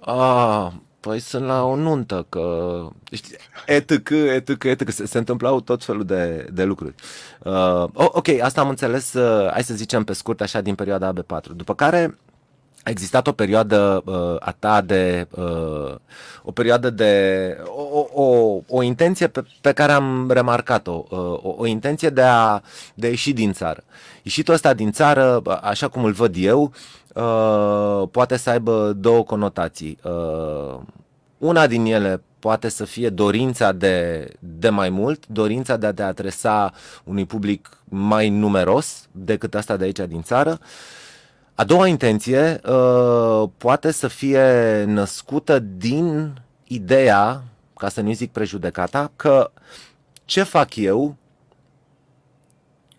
[0.00, 2.86] A, păi sunt la o nuntă, că...
[3.12, 6.94] Știi, etc, etc, etc, se, se întâmplau tot felul de, de lucruri.
[7.42, 11.44] Uh, ok, asta am înțeles, uh, hai să zicem pe scurt, așa, din perioada AB4.
[11.54, 12.18] După care
[12.82, 15.94] a existat o perioadă uh, a ta de uh,
[16.42, 21.66] o perioadă de o, o, o intenție pe, pe care am remarcat-o, uh, o, o
[21.66, 22.60] intenție de a,
[22.94, 23.84] de a ieși din țară.
[24.22, 26.72] Ieșitul ăsta din țară, așa cum îl văd eu,
[27.14, 29.98] uh, poate să aibă două conotații.
[30.02, 30.80] Uh,
[31.38, 36.02] una din ele poate să fie dorința de, de mai mult, dorința de a te
[36.02, 36.72] adresa
[37.04, 40.58] unui public mai numeros decât asta de aici din țară.
[40.60, 40.66] Uh,
[41.60, 46.34] a doua intenție uh, poate să fie născută din
[46.64, 47.42] ideea,
[47.76, 49.50] ca să nu zic prejudecata, că
[50.24, 51.16] ce fac eu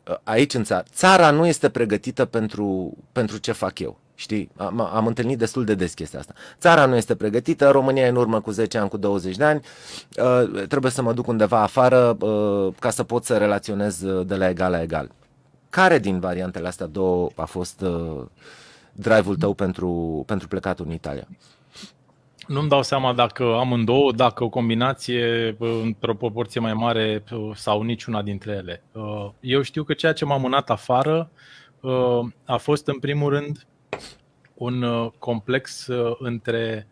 [0.08, 4.00] uh, aici în țară, țara nu este pregătită pentru, pentru ce fac eu.
[4.16, 6.34] Știi, am, am întâlnit destul de des chestia asta.
[6.60, 9.62] Țara nu este pregătită, România e în urmă cu 10 ani, cu 20 de ani,
[10.18, 14.36] uh, trebuie să mă duc undeva afară uh, ca să pot să relaționez uh, de
[14.36, 15.12] la egal la egal.
[15.72, 18.26] Care din variantele astea două a fost uh,
[18.94, 21.28] drive-ul tău pentru, pentru plecatul în Italia?
[22.48, 28.22] Nu-mi dau seama dacă amândouă, dacă o combinație într-o proporție mai mare uh, sau niciuna
[28.22, 28.84] dintre ele.
[28.92, 31.30] Uh, eu știu că ceea ce m-a mânat afară
[31.80, 33.66] uh, a fost în primul rând
[34.54, 35.88] un complex
[36.20, 36.88] între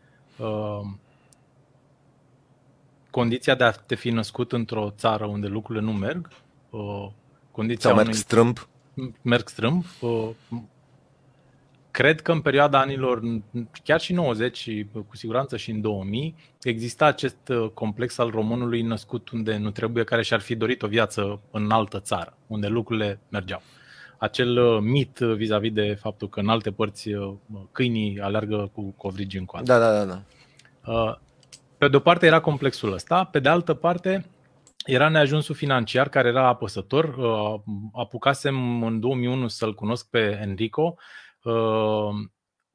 [3.09, 6.29] condiția de a te fi născut într-o țară unde lucrurile nu merg,
[7.59, 8.19] condiția Sau merg unui...
[8.19, 8.67] strâmb.
[9.21, 9.85] Merg strâmb.
[11.91, 13.21] Cred că în perioada anilor,
[13.83, 18.81] chiar și 90 și cu siguranță și în 2000, exista acest uh, complex al românului
[18.81, 23.19] născut unde nu trebuie, care și-ar fi dorit o viață în altă țară, unde lucrurile
[23.29, 23.61] mergeau.
[24.17, 27.33] Acel uh, mit vis-a-vis de faptul că în alte părți uh,
[27.71, 29.65] câinii alergă cu covrigi în coadă.
[29.73, 30.21] Da, da, da.
[30.85, 31.19] da.
[31.77, 34.25] Pe de o parte era complexul ăsta, pe de altă parte
[34.89, 37.15] era neajunsul financiar care era apăsător.
[37.93, 40.95] Apucasem în 2001 să-l cunosc pe Enrico.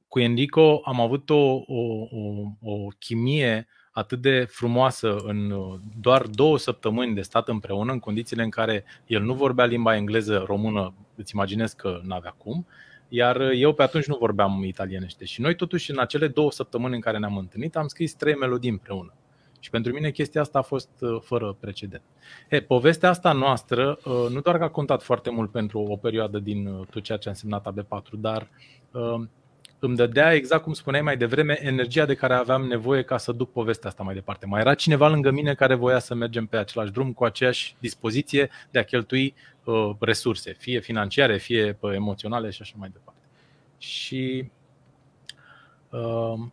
[0.08, 6.26] Cu Enrico am avut o, o, o, o chimie atât de frumoasă în uh, doar
[6.26, 10.94] două săptămâni de stat împreună, în condițiile în care el nu vorbea limba engleză, română,
[11.16, 12.66] îți imaginez că n-avea cum,
[13.08, 15.24] iar eu pe atunci nu vorbeam italienește.
[15.24, 18.70] Și noi totuși în acele două săptămâni în care ne-am întâlnit am scris trei melodii
[18.70, 19.14] împreună.
[19.64, 22.02] Și pentru mine chestia asta a fost uh, fără precedent.
[22.50, 26.38] He, povestea asta noastră uh, nu doar că a contat foarte mult pentru o perioadă
[26.38, 28.48] din uh, tot ceea ce a însemnat AB4, dar
[29.78, 33.52] îmi dădea, exact cum spuneai mai devreme, energia de care aveam nevoie ca să duc
[33.52, 34.46] povestea asta mai departe.
[34.46, 38.50] Mai era cineva lângă mine care voia să mergem pe același drum cu aceeași dispoziție
[38.70, 39.34] de a cheltui
[39.64, 43.20] uh, resurse, fie financiare, fie emoționale și așa mai departe.
[43.78, 44.50] Și
[45.90, 46.46] uh,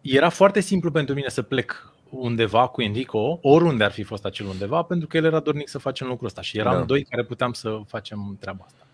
[0.00, 4.46] era foarte simplu pentru mine să plec undeva cu Enrico, oriunde ar fi fost acel
[4.46, 6.84] undeva, pentru că el era dornic să facem lucrul ăsta și eram da.
[6.84, 8.86] doi care puteam să facem treaba asta.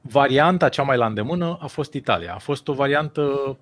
[0.00, 2.34] Varianta cea mai la îndemână a fost Italia.
[2.34, 3.56] A fost o variantă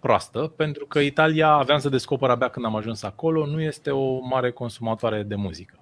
[0.00, 4.18] proastă, pentru că Italia, aveam să descoper abia când am ajuns acolo, nu este o
[4.20, 5.76] mare consumatoare de muzică.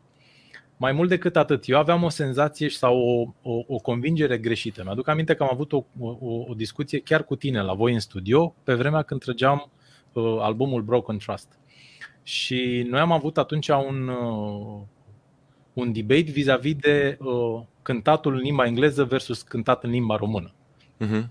[0.76, 4.82] Mai mult decât atât, eu aveam o senzație sau o, o, o convingere greșită.
[4.84, 8.00] Mi-aduc aminte că am avut o, o, o discuție chiar cu tine la voi în
[8.00, 9.70] studio, pe vremea când trăgeam
[10.12, 11.59] uh, albumul Broken Trust.
[12.22, 14.80] Și noi am avut atunci un, uh,
[15.72, 20.52] un debate vis-a-vis de uh, cântatul în limba engleză versus cântat în limba română.
[21.00, 21.28] Uh-huh.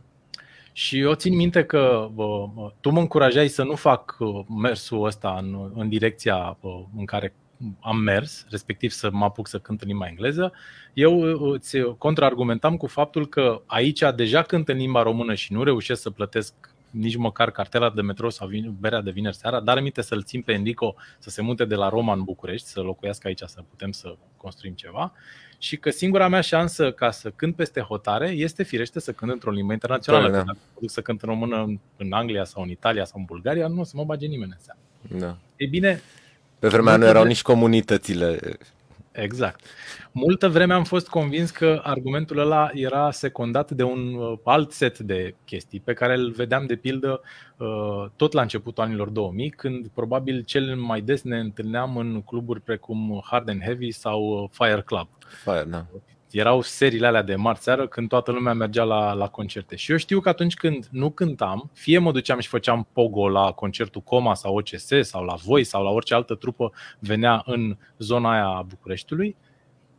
[0.74, 5.38] Și eu țin minte că uh, tu mă încurajai să nu fac uh, mersul ăsta
[5.42, 7.34] în, în direcția uh, în care
[7.80, 10.54] am mers, respectiv să mă apuc să cânt în limba engleză,
[10.94, 15.64] eu uh, îți contraargumentam cu faptul că aici deja cânt în limba română și nu
[15.64, 16.54] reușesc să plătesc
[16.90, 20.52] nici măcar cartela de metro sau berea de vineri seara, dar aminte să-l țin pe
[20.52, 24.16] Enrico să se mute de la Roma în București, să locuiască aici, să putem să
[24.38, 25.14] construim ceva
[25.62, 29.52] și că singura mea șansă ca să cânt peste hotare este firește să cânt într-o
[29.52, 30.30] limbă internațională.
[30.30, 30.44] Da, da.
[30.44, 33.80] Dacă duc să cânt în română în Anglia sau în Italia sau în Bulgaria, nu
[33.80, 34.80] o să mă bage nimeni în seamă.
[35.20, 35.38] Da.
[35.56, 36.02] E bine...
[36.60, 38.40] Pe vremea nu erau nici comunitățile
[39.22, 39.66] Exact.
[40.12, 45.00] Multă vreme am fost convins că argumentul ăla era secundat de un uh, alt set
[45.00, 47.22] de chestii pe care îl vedeam de pildă
[47.58, 52.62] uh, tot la începutul anilor 2000, când probabil cel mai des ne întâlneam în cluburi
[52.62, 55.08] precum Hard and Heavy sau uh, Fire Club.
[55.44, 55.86] Fire, da
[56.32, 59.76] erau seriile alea de marți seară când toată lumea mergea la, la concerte.
[59.76, 63.52] Și eu știu că atunci când nu cântam, fie mă duceam și făceam pogo la
[63.52, 68.32] concertul Coma sau OCS sau la Voi sau la orice altă trupă venea în zona
[68.32, 69.36] aia a Bucureștiului,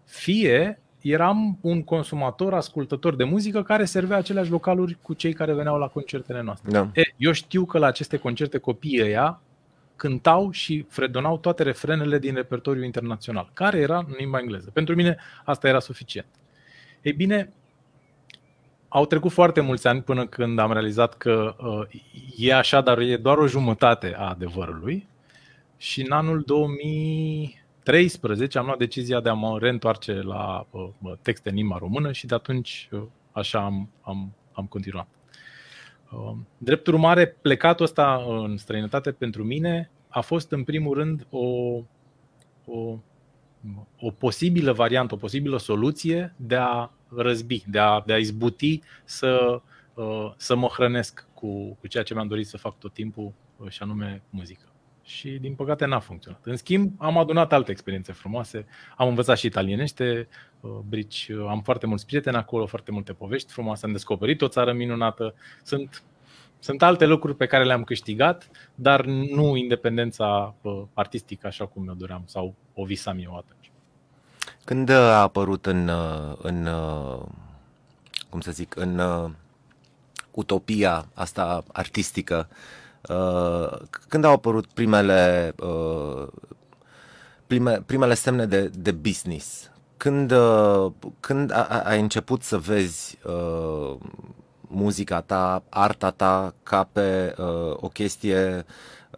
[0.05, 5.78] fie eram un consumator, ascultător de muzică care servea aceleași localuri cu cei care veneau
[5.78, 6.70] la concertele noastre.
[6.70, 6.91] Da.
[6.95, 9.41] E, eu știu că la aceste concerte copiii ăia
[10.01, 14.70] cântau și fredonau toate refrenele din repertoriul internațional, care era în limba engleză.
[14.70, 16.26] Pentru mine asta era suficient.
[17.03, 17.53] Ei bine,
[18.88, 21.86] au trecut foarte mulți ani până când am realizat că uh,
[22.36, 25.09] e așa, dar e doar o jumătate a adevărului.
[25.76, 30.88] Și în anul 2013 am luat decizia de a mă reîntoarce la uh,
[31.22, 35.09] texte în limba română și de atunci uh, așa am, am, am continuat.
[36.12, 41.46] Um, drept urmare, plecatul ăsta în străinătate pentru mine a fost în primul rând o,
[42.66, 42.98] o,
[44.00, 49.62] o posibilă variantă, o posibilă soluție de a răzbi, de a, de a izbuti să,
[49.94, 53.68] uh, să mă hrănesc cu, cu ceea ce mi-am dorit să fac tot timpul, uh,
[53.68, 54.69] și anume muzică.
[55.16, 56.40] Și din păcate n-a funcționat.
[56.44, 60.28] În schimb, am adunat alte experiențe frumoase, am învățat și italienește,
[60.61, 64.72] uh, brici, am foarte mulți prieteni acolo, foarte multe povești frumoase, am descoperit o țară
[64.72, 65.34] minunată.
[65.62, 66.02] Sunt
[66.58, 70.54] sunt alte lucruri pe care le-am câștigat, dar nu independența
[70.94, 73.70] artistică așa cum mi-o doream sau o visam eu atunci.
[74.64, 75.90] Când a apărut în,
[76.42, 76.68] în
[78.28, 79.00] cum să zic, în
[80.30, 82.48] utopia asta artistică,
[84.09, 85.55] când au apărut primele,
[87.46, 89.70] prime, primele semne de, de business?
[89.96, 90.32] Când,
[91.20, 91.53] când
[91.84, 93.18] ai început să vezi
[94.70, 98.64] muzica ta, arta ta ca pe uh, o chestie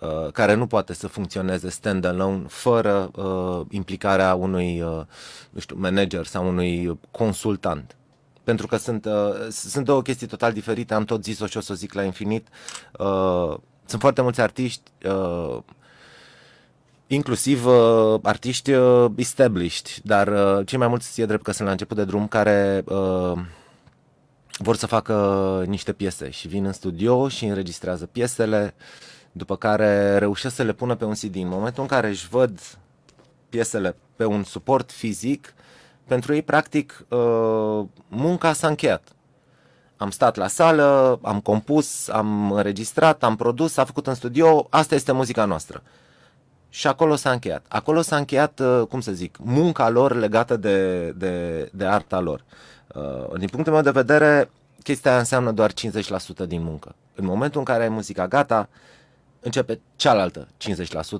[0.01, 5.01] uh, care nu poate să funcționeze stand-alone fără uh, implicarea unui uh,
[5.51, 7.97] nu știu, manager sau unui consultant.
[8.45, 11.73] Pentru că sunt, uh, sunt două chestii total diferite, am tot zis-o și o să
[11.73, 12.49] o zic la infinit.
[12.99, 15.59] Uh, sunt foarte mulți artiști uh,
[17.07, 21.73] inclusiv uh, artiști uh, established, dar uh, cei mai mulți e drept că sunt la
[21.73, 23.39] început de drum care uh,
[24.59, 28.75] vor să facă niște piese și vin în studio și înregistrează piesele,
[29.33, 31.37] după care reușesc să le pună pe un CD.
[31.37, 32.61] În momentul în care își văd
[33.49, 35.55] piesele pe un suport fizic,
[36.07, 39.09] pentru ei, practic, uh, munca s-a încheiat.
[40.03, 44.95] Am stat la sală, am compus, am înregistrat, am produs, am făcut în studio, asta
[44.95, 45.83] este muzica noastră.
[46.69, 47.65] Și acolo s-a încheiat.
[47.69, 52.45] Acolo s-a încheiat, uh, cum să zic, munca lor legată de, de, de arta lor.
[52.95, 54.51] Uh, din punctul meu de vedere,
[54.83, 55.75] chestia aia înseamnă doar 50%
[56.47, 56.95] din muncă.
[57.15, 58.69] În momentul în care ai muzica gata,
[59.41, 60.49] începe cealaltă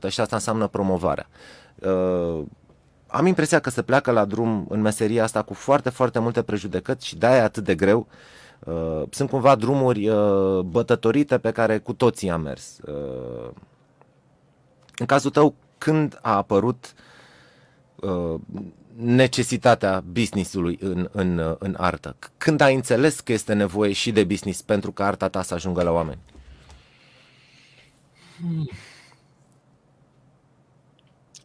[0.07, 1.27] 50% și asta înseamnă promovarea.
[1.75, 2.43] Uh,
[3.07, 7.07] am impresia că se pleacă la drum în meseria asta cu foarte, foarte multe prejudecăți
[7.07, 7.99] și de-aia e atât de greu.
[7.99, 8.17] Uh,
[9.11, 12.79] sunt cumva drumuri uh, bătătorite pe care cu toții am mers.
[12.79, 13.51] Uh,
[14.97, 16.95] în cazul tău, când a apărut
[17.95, 18.41] uh,
[18.97, 22.17] necesitatea businessului în, în, în artă?
[22.37, 25.83] Când ai înțeles că este nevoie și de business pentru ca arta ta să ajungă
[25.83, 26.21] la oameni?
[28.41, 28.71] Hmm.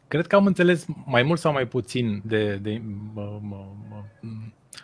[0.08, 2.82] Cred că am înțeles mai mult sau mai puțin de, de
[3.14, 4.04] mă, mă, mă,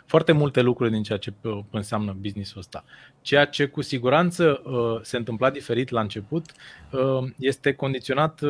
[0.06, 2.84] foarte multe lucruri din ceea ce uh, înseamnă businessul ăsta.
[3.22, 6.52] Ceea ce cu siguranță uh, se întâmpla diferit la început
[6.90, 8.40] uh, este condiționat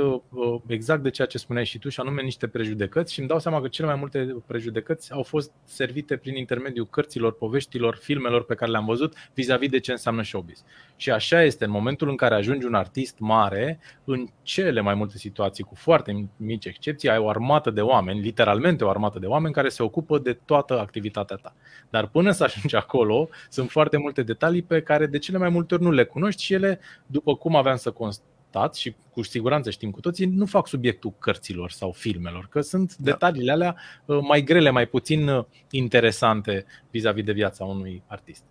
[0.67, 3.61] exact de ceea ce spuneai și tu, și anume niște prejudecăți și îmi dau seama
[3.61, 8.71] că cele mai multe prejudecăți au fost servite prin intermediul cărților, poveștilor, filmelor pe care
[8.71, 10.65] le-am văzut vis-a-vis de ce înseamnă showbiz.
[10.97, 15.19] Și așa este, în momentul în care ajungi un artist mare, în cele mai multe
[15.19, 19.55] situații, cu foarte mici excepții, ai o armată de oameni, literalmente o armată de oameni
[19.55, 21.55] care se ocupă de toată activitatea ta.
[21.91, 25.75] Dar până să ajungi acolo, sunt foarte multe detalii pe care de cele mai multe
[25.75, 29.91] ori nu le cunoști și ele, după cum aveam să constat și cu siguranță știm
[29.91, 33.11] cu toții, nu fac subiectul cărților sau filmelor, că sunt da.
[33.11, 38.43] detaliile alea uh, mai grele, mai puțin uh, interesante vis-a-vis de viața unui artist.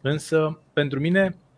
[0.00, 1.51] Însă, pentru mine, Uh,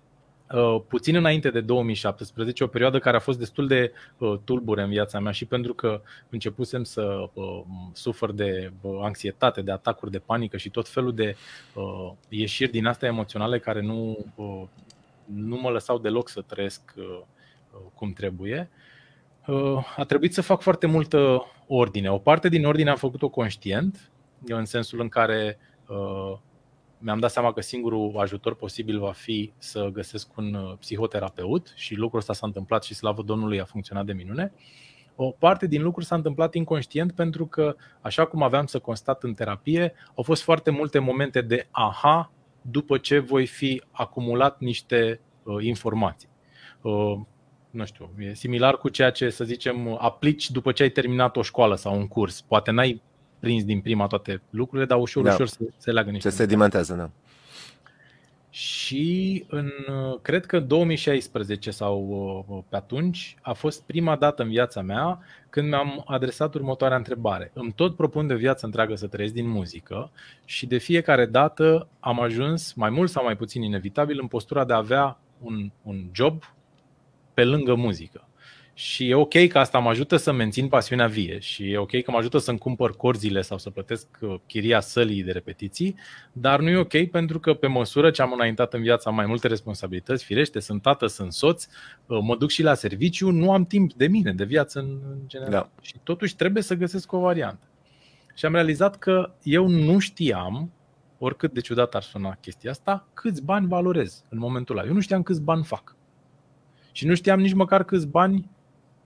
[0.89, 5.21] puțin înainte de 2017, o perioadă care a fost destul de uh, tulbure în viața
[5.21, 10.57] mea și pentru că începusem să uh, sufăr de uh, anxietate, de atacuri de panică
[10.57, 11.37] și tot felul de
[11.75, 14.63] uh, ieșiri din astea emoționale care nu, uh,
[15.25, 18.71] nu mă lăsau deloc să trăiesc uh, uh cum trebuie,
[19.47, 22.11] uh, a trebuit să fac foarte multă ordine.
[22.11, 24.11] O parte din ordine am făcut-o conștient,
[24.47, 26.39] în sensul în care uh,
[27.05, 31.95] mi-am dat seama că singurul ajutor posibil va fi să găsesc un uh, psihoterapeut și
[31.95, 34.53] lucrul ăsta s-a întâmplat și slavă Domnului a funcționat de minune.
[35.17, 39.35] O parte din lucruri s-a întâmplat inconștient pentru că, așa cum aveam să constat în
[39.35, 45.65] terapie, au fost foarte multe momente de aha după ce voi fi acumulat niște uh,
[45.65, 46.29] informații.
[46.83, 47.19] Uh,
[47.71, 51.43] nu știu, e similar cu ceea ce, să zicem, aplici după ce ai terminat o
[51.43, 52.41] școală sau un curs.
[52.41, 53.03] Poate n-ai
[53.45, 55.33] prins din prima toate lucrurile, dar ușor, da.
[55.33, 56.29] ușor se, se leagă niște.
[56.29, 57.11] Se sedimentează, da.
[58.55, 59.71] Și în,
[60.23, 62.07] cred că 2016 sau
[62.49, 65.19] uh, pe atunci a fost prima dată în viața mea
[65.51, 67.51] când mi-am adresat următoarea întrebare.
[67.55, 70.11] Îmi tot propun de viață întreagă să trăiesc din muzică
[70.45, 74.73] și de fiecare dată am ajuns, mai mult sau mai puțin inevitabil, în postura de
[74.73, 76.43] a avea un, un job
[77.35, 78.29] pe lângă muzică.
[78.77, 82.11] Și e ok că asta mă ajută să mențin pasiunea vie și e ok că
[82.11, 85.97] mă ajută să-mi cumpăr corzile sau să plătesc uh, chiria sălii de repetiții,
[86.33, 89.49] dar nu e ok pentru că pe măsură ce am înaintat în viața mai multe
[89.49, 91.67] responsabilități, firește, sunt tată, sunt soț,
[92.07, 95.51] uh, mă duc și la serviciu, nu am timp de mine, de viață în, general.
[95.51, 95.71] Da.
[95.81, 97.67] Și totuși trebuie să găsesc o variantă.
[98.35, 100.73] Și am realizat că eu nu știam,
[101.19, 104.87] oricât de ciudat ar suna chestia asta, câți bani valorez în momentul ăla.
[104.87, 105.97] Eu nu știam câți bani fac.
[106.93, 108.51] Și nu știam nici măcar câți bani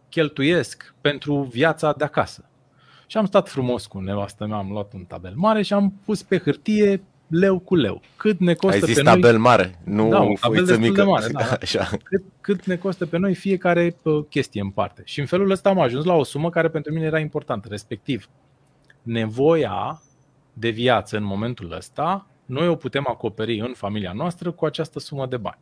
[0.08, 2.44] cheltuiesc pentru viața de acasă.
[3.06, 6.22] Și am stat frumos cu nevastă mea, am luat un tabel mare și am pus
[6.22, 8.00] pe hârtie leu cu leu.
[8.16, 9.40] Cât ne costă Ai zis pe tabel noi...
[9.40, 11.02] mare, nu da, un tabel mică.
[11.02, 11.88] De mare, da, Așa.
[12.02, 13.96] Cât, cât ne costă pe noi fiecare
[14.28, 15.02] chestie în parte.
[15.04, 18.28] Și în felul ăsta am ajuns la o sumă care pentru mine era importantă, respectiv
[19.02, 20.02] nevoia
[20.52, 25.26] de viață în momentul ăsta, noi o putem acoperi în familia noastră cu această sumă
[25.26, 25.58] de bani.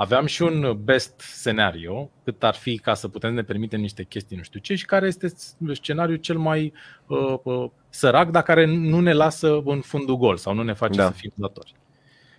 [0.00, 4.36] Aveam și un best scenario, cât ar fi ca să putem ne permitem niște chestii
[4.36, 5.32] nu știu ce și care este
[5.72, 6.72] scenariul cel mai
[7.06, 10.98] uh, uh, sărac, dar care nu ne lasă în fundul gol sau nu ne face
[10.98, 11.04] da.
[11.04, 11.74] să fim datori.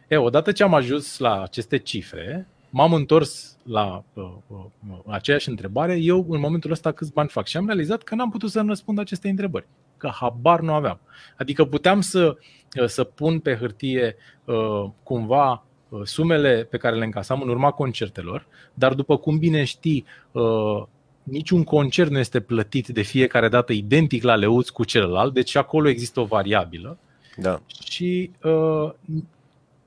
[0.08, 4.66] E, odată ce am ajuns la aceste cifre, m-am întors la uh, uh,
[5.08, 7.48] aceeași întrebare, eu în momentul ăsta câți bani fac?
[7.48, 11.00] Și am realizat că n-am putut să răspund aceste întrebări, că habar nu aveam.
[11.38, 12.38] Adică puteam să,
[12.82, 15.68] uh, să pun pe hârtie uh, cumva Uh,
[16.04, 20.84] sumele pe care le încasam în urma concertelor, dar după cum bine știi, uh,
[21.24, 25.88] niciun concert nu este plătit de fiecare dată identic la leuț cu celălalt, deci acolo
[25.90, 26.98] există o variabilă.
[27.38, 27.62] Da.
[27.90, 28.92] Și uh,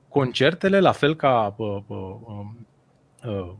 [0.09, 2.07] concertele, la fel ca uh, uh,
[3.25, 3.51] uh,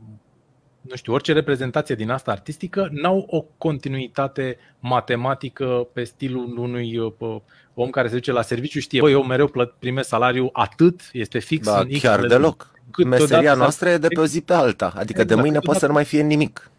[0.82, 7.42] nu știu, orice reprezentație din asta artistică n-au o continuitate matematică pe stilul unui uh,
[7.76, 11.68] om care se duce la serviciu, știe, bă, eu mereu primesc salariu atât, este fix
[11.68, 12.74] ba, în X chiar deloc.
[13.06, 15.88] Meseria noastră e de pe o zi pe alta, adică exact, de mâine poate să
[15.88, 16.72] nu mai fie nimic.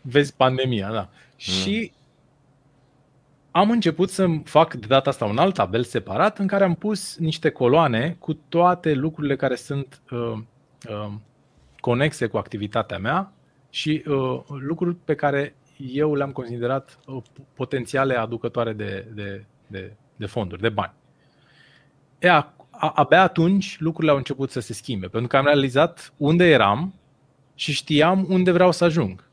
[0.00, 1.00] Vezi pandemia, da.
[1.00, 1.08] Mm.
[1.36, 1.92] Și
[3.50, 7.16] am început să fac de data asta un alt tabel separat în care am pus
[7.16, 10.32] niște coloane cu toate lucrurile care sunt uh,
[10.88, 11.12] uh,
[11.80, 13.32] conexe cu activitatea mea
[13.70, 17.22] și uh, lucruri pe care eu le-am considerat uh,
[17.54, 19.44] potențiale aducătoare de, de,
[19.74, 20.92] de, de fonduri, de bani.
[22.18, 26.12] E, a, a, abia atunci lucrurile au început să se schimbe, pentru că am realizat
[26.16, 26.94] unde eram
[27.54, 29.28] și știam unde vreau să ajung.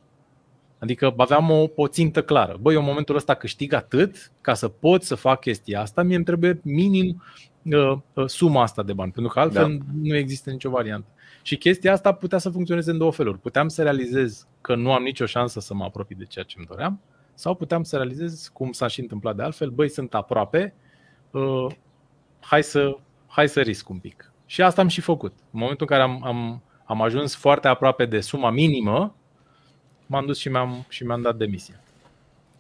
[0.80, 2.58] Adică aveam o, o țintă clară.
[2.62, 6.16] Băi, eu în momentul ăsta câștig atât ca să pot să fac chestia asta, mie
[6.16, 7.24] îmi trebuie minim
[7.64, 9.84] uh, uh, suma asta de bani, pentru că altfel da.
[10.02, 11.08] nu există nicio variantă.
[11.42, 13.40] Și chestia asta putea să funcționeze în două feluri.
[13.40, 16.68] Puteam să realizez că nu am nicio șansă să mă apropii de ceea ce îmi
[16.68, 17.00] doream,
[17.42, 20.74] sau puteam să realizez, cum s-a și întâmplat de altfel, băi, sunt aproape,
[21.32, 21.68] uh,
[22.40, 24.32] hai, să, hai să risc un pic.
[24.46, 25.32] Și asta am și făcut.
[25.32, 29.16] În momentul în care am, am, am ajuns foarte aproape de suma minimă,
[30.06, 31.80] m-am dus și mi-am, și mi-am dat demisia.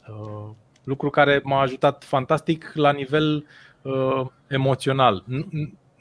[0.07, 0.49] Uh,
[0.83, 3.45] lucru care m-a ajutat fantastic la nivel
[3.81, 5.23] uh, emoțional.
[5.25, 5.47] Nu,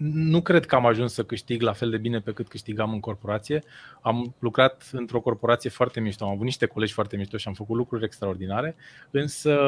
[0.03, 3.01] nu cred că am ajuns să câștig la fel de bine pe cât câștigam în
[3.01, 3.63] corporație.
[4.01, 7.77] Am lucrat într-o corporație foarte mișto, am avut niște colegi foarte mișto și am făcut
[7.77, 8.77] lucruri extraordinare,
[9.11, 9.59] însă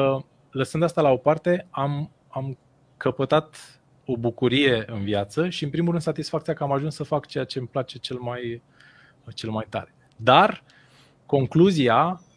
[0.51, 2.57] lăsând asta la o parte, am, am
[2.97, 7.25] căpătat o bucurie în viață și în primul rând satisfacția că am ajuns să fac
[7.25, 8.61] ceea ce îmi place cel mai,
[9.33, 9.93] cel mai tare.
[10.15, 10.63] Dar
[11.25, 12.32] concluzia uh,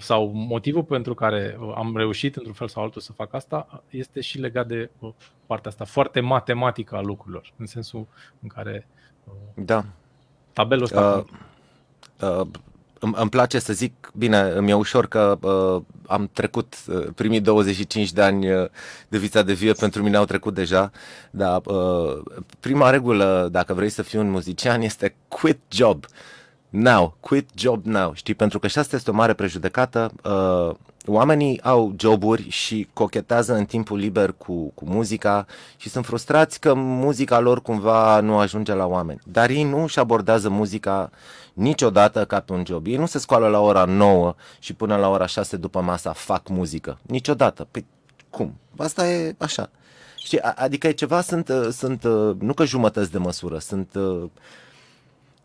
[0.00, 4.20] sau motivul pentru care uh, am reușit într-un fel sau altul să fac asta este
[4.20, 5.10] și legat de uh,
[5.46, 8.06] partea asta foarte matematică a lucrurilor, în sensul
[8.42, 8.88] în care
[9.54, 9.84] da.
[10.52, 11.24] tabelul ăsta
[12.20, 12.46] uh, uh,
[12.98, 17.40] îmi, îmi place să zic, bine, îmi e ușor că uh, am trecut uh, primii
[17.40, 18.68] 25 de ani uh,
[19.08, 20.90] de vița de vie, pentru mine au trecut deja,
[21.30, 22.22] dar uh,
[22.60, 26.04] prima regulă, dacă vrei să fii un muzician, este quit job.
[26.04, 26.10] Uh,
[26.70, 28.34] now, quit job now, știi?
[28.34, 30.12] Pentru că și asta este o mare prejudecată.
[30.24, 35.46] Uh, oamenii au joburi și cochetează în timpul liber cu, cu muzica
[35.76, 39.20] și sunt frustrați că muzica lor cumva nu ajunge la oameni.
[39.24, 41.10] Dar ei nu își abordează muzica
[41.52, 42.86] niciodată ca pe un job.
[42.86, 46.48] Ei nu se scoală la ora 9 și până la ora 6 după masa fac
[46.48, 46.98] muzică.
[47.02, 47.66] Niciodată.
[47.70, 47.86] Păi
[48.30, 48.54] cum?
[48.76, 49.70] Asta e așa.
[50.16, 50.40] Știi?
[50.40, 54.24] Adică e ceva, sunt, uh, sunt uh, nu că jumătăți de măsură, sunt uh,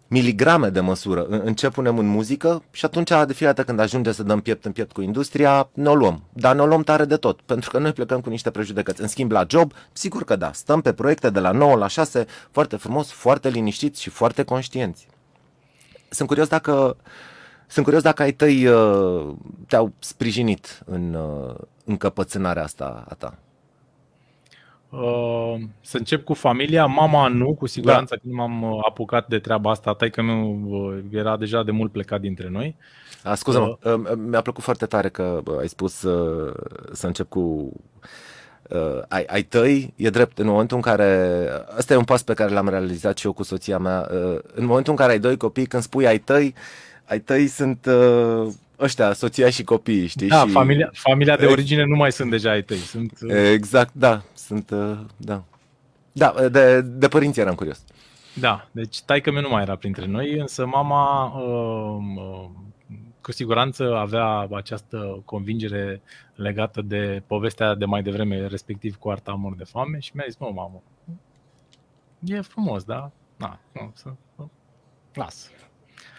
[0.08, 4.12] miligrame de măsură în ce punem în muzică și atunci de fiecare dată când ajunge
[4.12, 6.24] să dăm piept în piept cu industria, ne o luăm.
[6.34, 9.02] Dar ne o luăm tare de tot, pentru că noi plecăm cu niște prejudecăți.
[9.02, 12.26] În schimb, la job, sigur că da, stăm pe proiecte de la 9 la 6,
[12.52, 15.08] foarte frumos, foarte liniștiți și foarte conștienți.
[16.10, 16.98] Sunt curios dacă,
[17.68, 19.34] sunt curios dacă ai tăi uh,
[19.68, 23.38] te-au sprijinit în uh, încăpățânarea asta a ta.
[25.02, 28.22] Uh, să încep cu familia, mama nu, cu siguranță da.
[28.22, 31.92] când m-am uh, apucat de treaba asta, tai că meu uh, era deja de mult
[31.92, 32.76] plecat dintre noi.
[33.24, 36.54] A, scuză-mă, uh, mi-a plăcut foarte tare că ai spus uh,
[36.92, 37.72] să încep cu
[38.70, 42.34] uh, ai, ai tăi, e drept, în momentul în care, ăsta e un pas pe
[42.34, 45.38] care l-am realizat și eu cu soția mea, uh, în momentul în care ai doi
[45.38, 46.54] copii, când spui ai tăi,
[47.06, 48.48] ai tăi sunt uh,
[48.80, 50.28] ăștia, soția și copiii, știi?
[50.28, 50.52] Da, și...
[50.52, 52.78] familia, familia de origine nu mai sunt deja ai tăi.
[52.78, 53.18] Sunt...
[53.52, 55.44] Exact, da, sunt, uh, da.
[56.12, 57.84] Da, de, de părinți eram curios.
[58.34, 62.50] Da, deci taică meu nu mai era printre noi, însă mama uh, uh,
[63.22, 66.02] cu siguranță avea această convingere
[66.36, 70.38] legată de povestea de mai devreme, respectiv cu arta amor de foame și mi-a zis,
[70.38, 70.82] mă, mamă,
[72.24, 73.12] e frumos, da?
[73.38, 74.10] Na, nu, să,
[75.14, 75.50] las.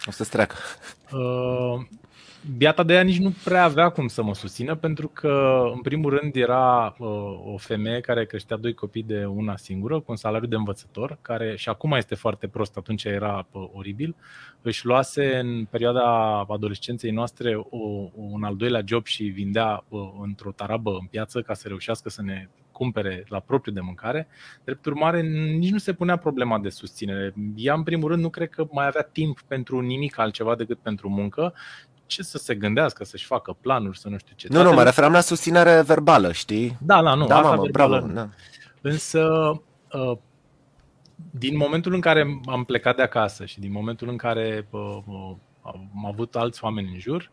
[0.07, 0.55] O să-ți treacă.
[1.13, 1.87] Uh,
[2.55, 6.19] Biata de ea nici nu prea avea cum să mă susțină, pentru că, în primul
[6.19, 7.09] rând, era uh,
[7.45, 11.57] o femeie care creștea doi copii de una singură, cu un salariu de învățător, care
[11.57, 14.15] și acum este foarte prost, atunci era uh, oribil.
[14.63, 20.53] Își luase în perioada adolescenței noastre o, un al doilea job și vindea uh, într-o
[20.53, 24.29] tarabă în piață ca să reușească să ne cumpere la propriu de mâncare.
[24.65, 25.21] Drept urmare,
[25.59, 27.35] nici nu se punea problema de susținere.
[27.55, 31.09] Ea, în primul rând, nu cred că mai avea timp pentru nimic altceva decât pentru
[31.09, 31.55] muncă
[32.07, 34.49] ce să se gândească, să-și facă planuri, să nu știu ce.
[34.51, 36.79] Nu, nu, mă referam la susținere verbală, știi?
[36.81, 37.99] Da, la nu, da, asta mamă, verbală.
[37.99, 38.29] Bravo, da.
[38.81, 39.51] Însă,
[39.93, 40.17] uh,
[41.31, 45.35] din momentul în care am plecat de acasă și din momentul în care uh, uh,
[45.63, 47.31] am avut alți oameni în jur,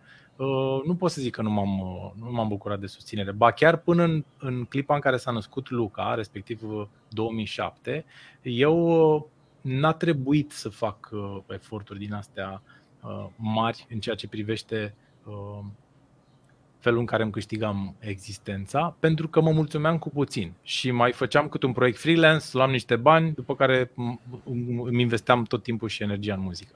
[0.86, 1.70] nu pot să zic că nu m-am,
[2.16, 3.32] nu m-am bucurat de susținere.
[3.32, 6.62] Ba chiar până în, în clipa în care s-a născut Luca, respectiv
[7.10, 8.06] 2007,
[8.42, 9.30] eu
[9.62, 11.10] n-a trebuit să fac
[11.48, 12.62] eforturi din astea
[13.36, 14.94] mari în ceea ce privește
[16.84, 21.48] felul în care îmi câștigam existența, pentru că mă mulțumeam cu puțin și mai făceam
[21.48, 23.92] cât un proiect freelance, luam niște bani, după care
[24.84, 26.76] îmi investeam tot timpul și energia în muzică.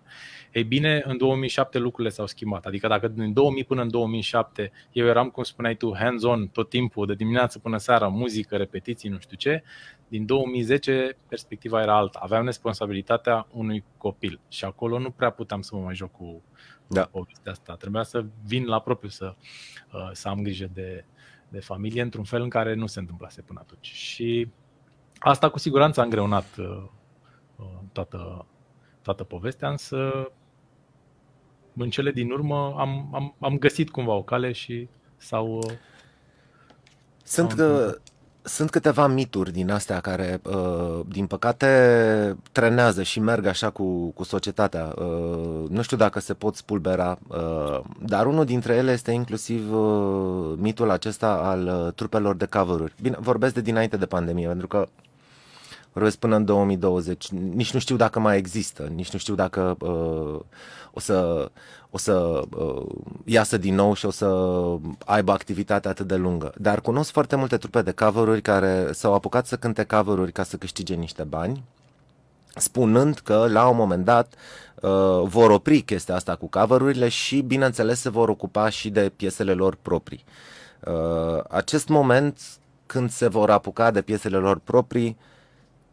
[0.51, 2.65] Ei bine, în 2007 lucrurile s-au schimbat.
[2.65, 7.05] Adică dacă din 2000 până în 2007 eu eram, cum spuneai tu, hands-on tot timpul,
[7.05, 9.63] de dimineață până seara, muzică, repetiții, nu știu ce,
[10.07, 12.19] din 2010 perspectiva era alta.
[12.21, 16.41] Aveam responsabilitatea unui copil și acolo nu prea puteam să mă mai joc cu
[16.87, 17.05] da.
[17.05, 17.75] povestea asta.
[17.75, 19.35] Trebuia să vin la propriu să,
[19.93, 21.05] uh, să am grijă de,
[21.49, 23.87] de familie într-un fel în care nu se întâmplase până atunci.
[23.87, 24.47] Și
[25.19, 26.83] asta cu siguranță a îngreunat uh,
[27.55, 28.45] uh, toată,
[29.01, 30.31] toată povestea, însă
[31.77, 35.71] în cele din urmă am, am, am găsit cumva o cale și s-au.
[37.23, 37.97] Sunt, că,
[38.47, 41.67] sunt câteva mituri din astea care, uh, din păcate,
[42.51, 44.93] trenează și merg așa cu, cu societatea.
[44.95, 49.71] Uh, nu știu dacă se pot spulbera, uh, dar unul dintre ele este inclusiv
[50.55, 54.87] mitul acesta al trupelor de cover Bine, vorbesc de dinainte de pandemie, pentru că
[55.97, 57.27] vorbesc până în 2020.
[57.29, 60.39] Nici nu știu dacă mai există, nici nu știu dacă uh,
[60.91, 61.49] o să,
[61.89, 62.85] o să uh,
[63.25, 64.57] iasă din nou și o să
[65.05, 66.53] aibă activitate atât de lungă.
[66.57, 70.57] Dar cunosc foarte multe trupe de cover care s-au apucat să cânte cover ca să
[70.57, 71.63] câștige niște bani,
[72.55, 74.33] spunând că la un moment dat
[74.81, 79.53] uh, vor opri chestia asta cu cover și, bineînțeles, se vor ocupa și de piesele
[79.53, 80.23] lor proprii.
[80.85, 82.39] Uh, acest moment,
[82.85, 85.17] când se vor apuca de piesele lor proprii,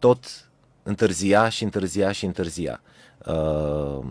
[0.05, 0.49] tot
[0.83, 2.81] întârzia și întârzia și întârzia.
[3.27, 4.05] Uh,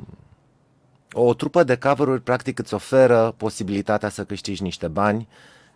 [1.12, 5.28] o trupă de cover practic îți oferă posibilitatea să câștigi niște bani,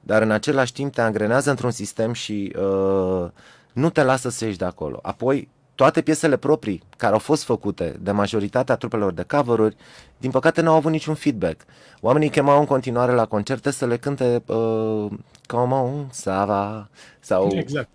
[0.01, 3.29] dar în același timp te angrenează într-un sistem și uh,
[3.73, 4.99] nu te lasă să ieși de acolo.
[5.01, 9.73] Apoi, toate piesele proprii care au fost făcute de majoritatea trupelor de cover
[10.17, 11.61] din păcate nu au avut niciun feedback.
[12.01, 15.11] Oamenii chemau în continuare la concerte să le cânte uh,
[15.45, 16.89] Come on, Sava
[17.19, 17.89] sau exact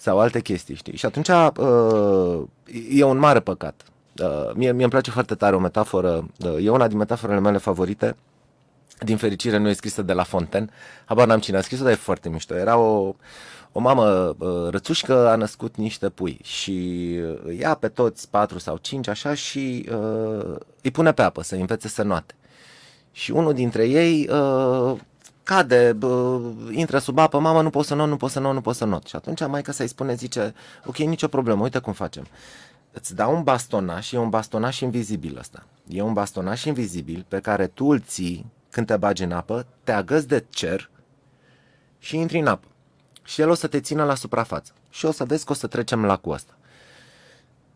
[0.00, 0.96] sau alte chestii, știi?
[0.96, 2.42] Și atunci uh,
[2.90, 3.82] e un mare păcat.
[4.22, 7.58] Uh, mie, mie îmi place foarte tare o metaforă, uh, e una din metaforele mele
[7.58, 8.16] favorite,
[8.98, 10.68] din fericire nu e scrisă de la Fontaine,
[11.04, 12.54] habar n-am cine a scris-o, dar e foarte mișto.
[12.54, 13.14] Era o,
[13.72, 18.76] o mamă uh, rățușcă a născut niște pui și uh, ia pe toți patru sau
[18.76, 22.34] cinci așa și uh, îi pune pe apă să învețe să noate.
[23.12, 24.98] Și unul dintre ei uh,
[25.50, 26.40] cade, bă,
[26.70, 28.84] intră sub apă, mama nu pot să not, nu pot să not, nu pot să
[28.84, 29.06] not.
[29.06, 32.26] Și atunci maica să-i spune, zice, ok, nicio problemă, uite cum facem.
[32.92, 35.66] Îți dau un bastonaș, e un bastonaș invizibil ăsta.
[35.88, 39.92] E un bastonaș invizibil pe care tu îl ții când te bagi în apă, te
[39.92, 40.90] agăți de cer
[41.98, 42.66] și intri în apă.
[43.22, 44.72] Și el o să te țină la suprafață.
[44.90, 46.54] Și o să vezi că o să trecem la cu asta.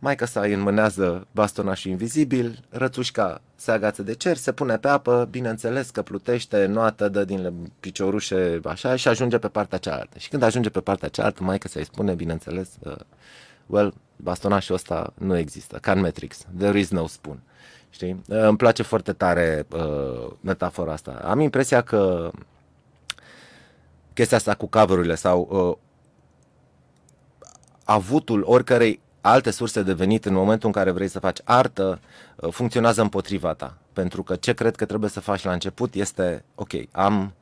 [0.05, 5.29] Maica sa îi înmânează bastonașul invizibil, rățușca se agață de cer, se pune pe apă,
[5.31, 10.19] bineînțeles că plutește, noată, dă din piciorușe așa și ajunge pe partea cealaltă.
[10.19, 12.97] Și când ajunge pe partea cealaltă, maica sa îi spune, bineînțeles, uh,
[13.67, 17.41] well, bastonașul ăsta nu există, ca în Matrix, there is no spoon.
[17.91, 18.23] Știi?
[18.29, 21.21] Uh, îmi place foarte tare uh, metafora asta.
[21.25, 22.31] Am impresia că
[24.13, 25.77] chestia asta cu cover sau uh,
[27.85, 32.01] avutul oricărei alte surse de venit în momentul în care vrei să faci artă
[32.37, 33.77] uh, funcționează împotriva ta.
[33.93, 37.33] Pentru că ce cred că trebuie să faci la început este, ok, am,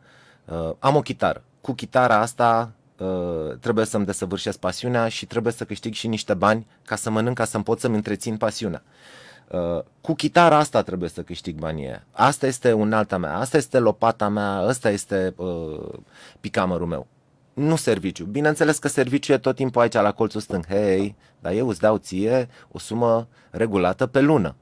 [0.45, 1.43] uh, am o chitară.
[1.61, 6.67] Cu chitara asta uh, trebuie să-mi desăvârșesc pasiunea și trebuie să câștig și niște bani
[6.85, 8.83] ca să mănânc, ca să-mi pot să-mi întrețin pasiunea.
[9.49, 14.29] Uh, cu chitara asta trebuie să câștig banii Asta este unalta mea, asta este lopata
[14.29, 15.89] mea, asta este uh,
[16.41, 17.07] picamărul meu
[17.55, 18.25] nu serviciu.
[18.25, 20.67] Bineînțeles că serviciu e tot timpul aici la colțul stâng.
[20.67, 24.57] Hei, dar eu îți dau ție o sumă regulată pe lună.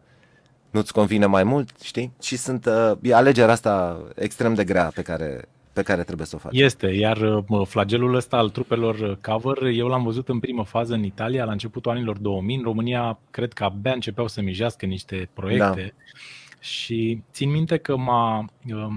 [0.71, 2.13] Nu-ți convine mai mult, știi?
[2.23, 6.37] Și sunt, uh, e alegerea asta extrem de grea pe care, pe care trebuie să
[6.37, 6.57] o faci.
[6.57, 10.95] Este, iar uh, flagelul ăsta al trupelor uh, cover, eu l-am văzut în primă fază
[10.95, 12.57] în Italia, la începutul anilor 2000.
[12.57, 15.95] În România, cred că abia începeau să mijească niște proiecte.
[15.97, 16.15] Da.
[16.61, 18.95] Și țin minte că m-a, uh,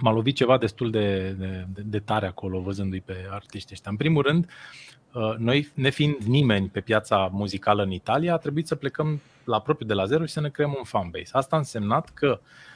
[0.00, 3.90] m-a lovit ceva destul de, de, de tare acolo, văzându-i pe artiștii ăștia.
[3.90, 4.48] În primul rând,
[5.12, 9.86] uh, noi, nefiind nimeni pe piața muzicală în Italia, a trebuit să plecăm la propriu
[9.86, 11.30] de la zero și să ne creăm un fanbase.
[11.32, 12.46] Asta a însemnat că uh,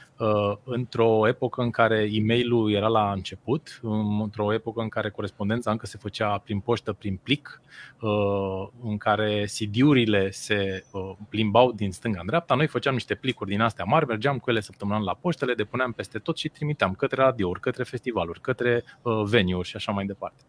[0.63, 3.79] într-o epocă în care e mail era la început,
[4.21, 7.61] într-o epocă în care corespondența încă se făcea prin poștă, prin plic,
[8.01, 13.49] uh, în care CD-urile se uh, plimbau din stânga în dreapta, noi făceam niște plicuri
[13.49, 16.93] din astea mari, mergeam cu ele săptămânal la poștă, le depuneam peste tot și trimiteam
[16.93, 18.83] către radiouri, către festivaluri, către
[19.25, 20.43] venue-uri și așa mai departe.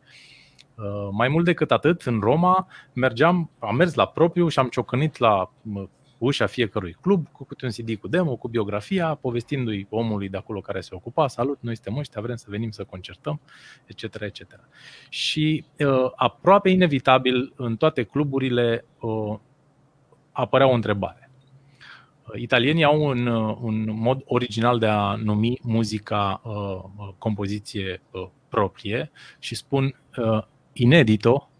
[1.10, 5.50] Mai mult decât atât, în Roma mergeam, am mers la propriu și am ciocănit la
[6.24, 10.60] ușa fiecărui club, cu câte un CD cu demo, cu biografia, povestindu-i omului de acolo
[10.60, 13.40] care se ocupa, salut, noi suntem ăștia, vrem să venim să concertăm,
[13.86, 14.02] etc.
[14.20, 14.40] etc.
[15.08, 19.38] Și uh, aproape inevitabil în toate cluburile uh,
[20.32, 21.30] apărea o întrebare.
[22.22, 28.28] Uh, italienii au un, uh, un mod original de a numi muzica uh, compoziție uh,
[28.48, 30.42] proprie și spun uh,
[30.72, 31.50] inedito,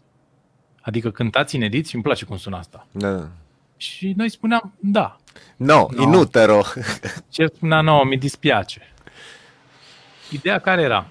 [0.81, 2.87] adică cântați inedit și îmi place cum sună asta.
[2.91, 3.29] Da.
[3.83, 5.17] Și noi spuneam, da.
[5.55, 6.01] No, no.
[6.01, 6.61] inutero.
[7.31, 8.93] Și el spunea, no, mi dispiace.
[10.31, 11.05] Ideea care era?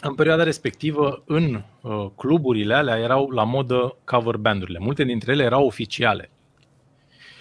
[0.00, 4.78] În perioada respectivă, în uh, cluburile alea erau la modă cover bandurile.
[4.78, 6.30] Multe dintre ele erau oficiale.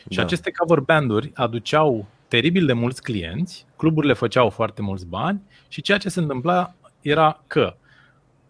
[0.10, 0.22] Și da.
[0.22, 5.98] aceste cover banduri aduceau teribil de mulți clienți, cluburile făceau foarte mulți bani și ceea
[5.98, 7.76] ce se întâmpla era că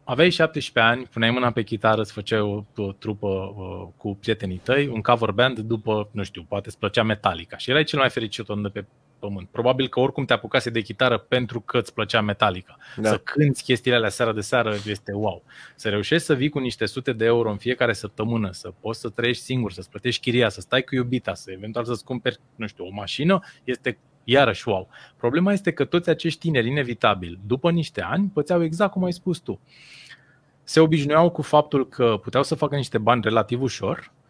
[0.04, 4.58] aveai 17 ani, puneai mâna pe chitară, îți făceai o, o trupă uh, cu prietenii
[4.58, 8.10] tăi, un cover band după, nu știu, poate îți plăcea Metallica și erai cel mai
[8.10, 8.86] fericit om de pe
[9.22, 9.48] pământ.
[9.50, 12.78] Probabil că oricum te apucase de chitară pentru că îți plăcea Metallica.
[12.96, 13.10] Da.
[13.10, 15.44] Să cânti chestiile alea seara de seară este wow.
[15.76, 19.10] Să reușești să vii cu niște sute de euro în fiecare săptămână, să poți să
[19.10, 22.86] trăiești singur, să-ți plătești chiria, să stai cu iubita, să eventual să-ți cumperi, nu știu,
[22.86, 24.88] o mașină, este iarăși wow.
[25.18, 29.38] Problema este că toți acești tineri, inevitabil, după niște ani, pățeau exact cum ai spus
[29.38, 29.60] tu
[30.64, 34.21] se obișnuiau cu faptul că puteau să facă niște bani relativ ușor, um,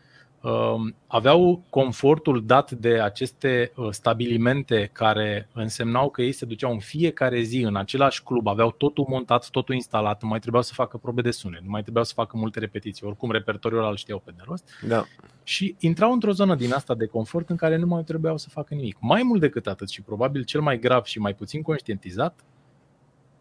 [1.07, 7.41] aveau confortul dat de aceste uh, stabilimente care însemnau că ei se duceau în fiecare
[7.41, 11.21] zi în același club, aveau totul montat, totul instalat, nu mai trebuiau să facă probe
[11.21, 14.41] de sunet, nu mai trebuiau să facă multe repetiții, oricum repertoriul ăla știau pe de
[14.45, 14.69] rost.
[14.87, 15.03] Da.
[15.43, 18.73] Și intrau într-o zonă din asta de confort în care nu mai trebuiau să facă
[18.73, 18.97] nimic.
[18.99, 22.39] Mai mult decât atât și probabil cel mai grav și mai puțin conștientizat,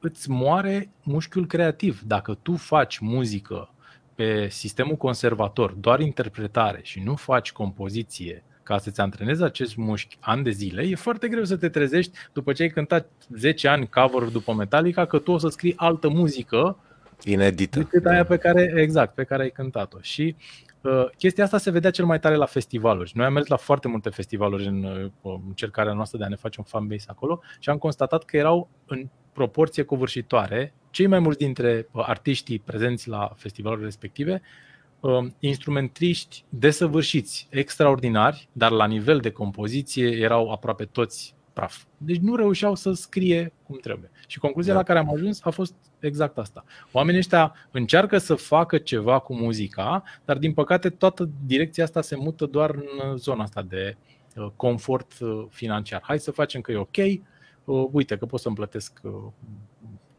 [0.01, 2.01] îți moare mușchiul creativ.
[2.07, 3.70] Dacă tu faci muzică
[4.20, 10.42] pe sistemul conservator, doar interpretare și nu faci compoziție ca să-ți antrenezi acest mușchi ani
[10.42, 14.28] de zile, e foarte greu să te trezești după ce ai cântat 10 ani cover
[14.28, 16.78] după Metallica că tu o să scrii altă muzică
[17.24, 17.78] inedită.
[17.78, 19.98] Decât aia pe care, exact, pe care ai cântat-o.
[20.00, 20.36] Și
[20.80, 23.12] uh, chestia asta se vedea cel mai tare la festivaluri.
[23.14, 26.56] Noi am mers la foarte multe festivaluri în uh, încercarea noastră de a ne face
[26.58, 31.88] un fanbase acolo și am constatat că erau în proporție covârșitoare, cei mai mulți dintre
[31.91, 34.43] uh, artiștii prezenți la festivalurile respective,
[35.01, 41.84] uh, instrumentiști desăvârșiți, extraordinari, dar la nivel de compoziție erau aproape toți praf.
[41.97, 44.11] Deci nu reușeau să scrie cum trebuie.
[44.26, 44.78] Și concluzia da.
[44.78, 46.64] la care am ajuns a fost exact asta.
[46.93, 52.16] Oamenii ăștia încearcă să facă ceva cu muzica, dar din păcate toată direcția asta se
[52.16, 53.97] mută doar în zona asta de
[54.36, 55.12] uh, confort
[55.49, 56.01] financiar.
[56.05, 59.12] Hai să facem că e ok, uh, uite că pot să-mi plătesc uh,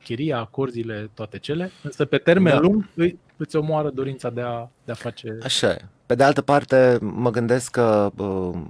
[0.03, 2.59] chiria, acorziile, toate cele, însă pe termen da.
[2.59, 5.37] lung îi, îți omoară dorința de a, de a face...
[5.43, 5.85] Așa e.
[6.05, 8.61] Pe de altă parte, mă gândesc că uh,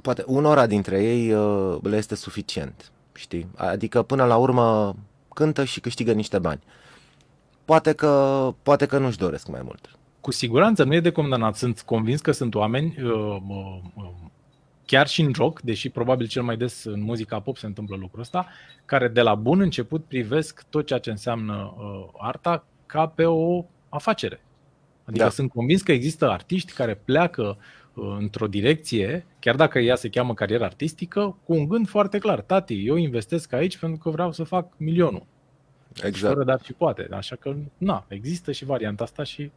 [0.00, 3.46] poate unora dintre ei uh, le este suficient, știi?
[3.56, 4.96] Adică până la urmă
[5.34, 6.60] cântă și câștigă niște bani.
[7.64, 9.90] Poate că, poate că nu-și doresc mai mult.
[10.20, 11.56] Cu siguranță nu e de condamnat.
[11.56, 14.10] Sunt convins că sunt oameni uh, uh,
[14.86, 18.20] chiar și în joc, deși probabil cel mai des în muzica pop se întâmplă lucrul
[18.20, 18.46] ăsta,
[18.84, 23.64] care de la bun început privesc tot ceea ce înseamnă uh, arta ca pe o
[23.88, 24.40] afacere.
[25.04, 25.30] Adică da.
[25.30, 27.56] sunt convins că există artiști care pleacă
[27.94, 32.40] uh, într-o direcție, chiar dacă ea se cheamă carieră artistică, cu un gând foarte clar.
[32.40, 35.26] Tati, eu investesc aici pentru că vreau să fac milionul.
[36.02, 36.32] Exact.
[36.32, 37.08] Fără dar și poate.
[37.10, 39.50] Așa că, na, există și varianta asta și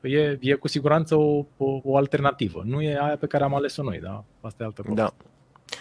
[0.00, 2.62] e, e cu siguranță o, o, o alternativă.
[2.64, 4.24] Nu e aia pe care am ales-o noi, da?
[4.40, 5.02] Asta e altă poveste.
[5.02, 5.14] Da.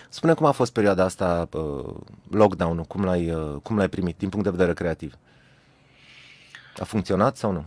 [0.09, 1.95] Spune cum a fost perioada asta, uh,
[2.29, 5.17] lockdown-ul, cum l-ai, uh, cum l-ai primit din punct de vedere creativ?
[6.79, 7.65] A funcționat sau nu?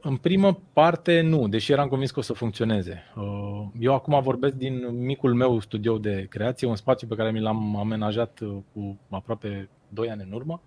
[0.00, 3.02] În primă parte nu, deși eram convins că o să funcționeze.
[3.16, 7.40] Uh, eu acum vorbesc din micul meu studio de creație, un spațiu pe care mi
[7.40, 8.40] l-am amenajat
[8.72, 10.62] cu aproape 2 ani în urmă,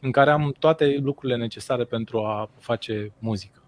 [0.00, 3.62] în care am toate lucrurile necesare pentru a face muzică.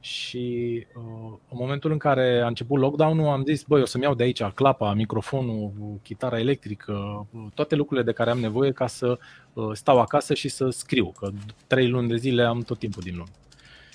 [0.00, 4.14] Și uh, în momentul în care a început lockdown-ul am zis, băi, o să-mi iau
[4.14, 5.72] de aici clapa, microfonul,
[6.02, 9.18] chitara electrică, toate lucrurile de care am nevoie ca să
[9.52, 11.30] uh, stau acasă și să scriu, că
[11.66, 13.30] trei luni de zile am tot timpul din lume.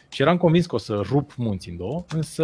[0.10, 2.44] Și eram convins că o să rup munți în două, însă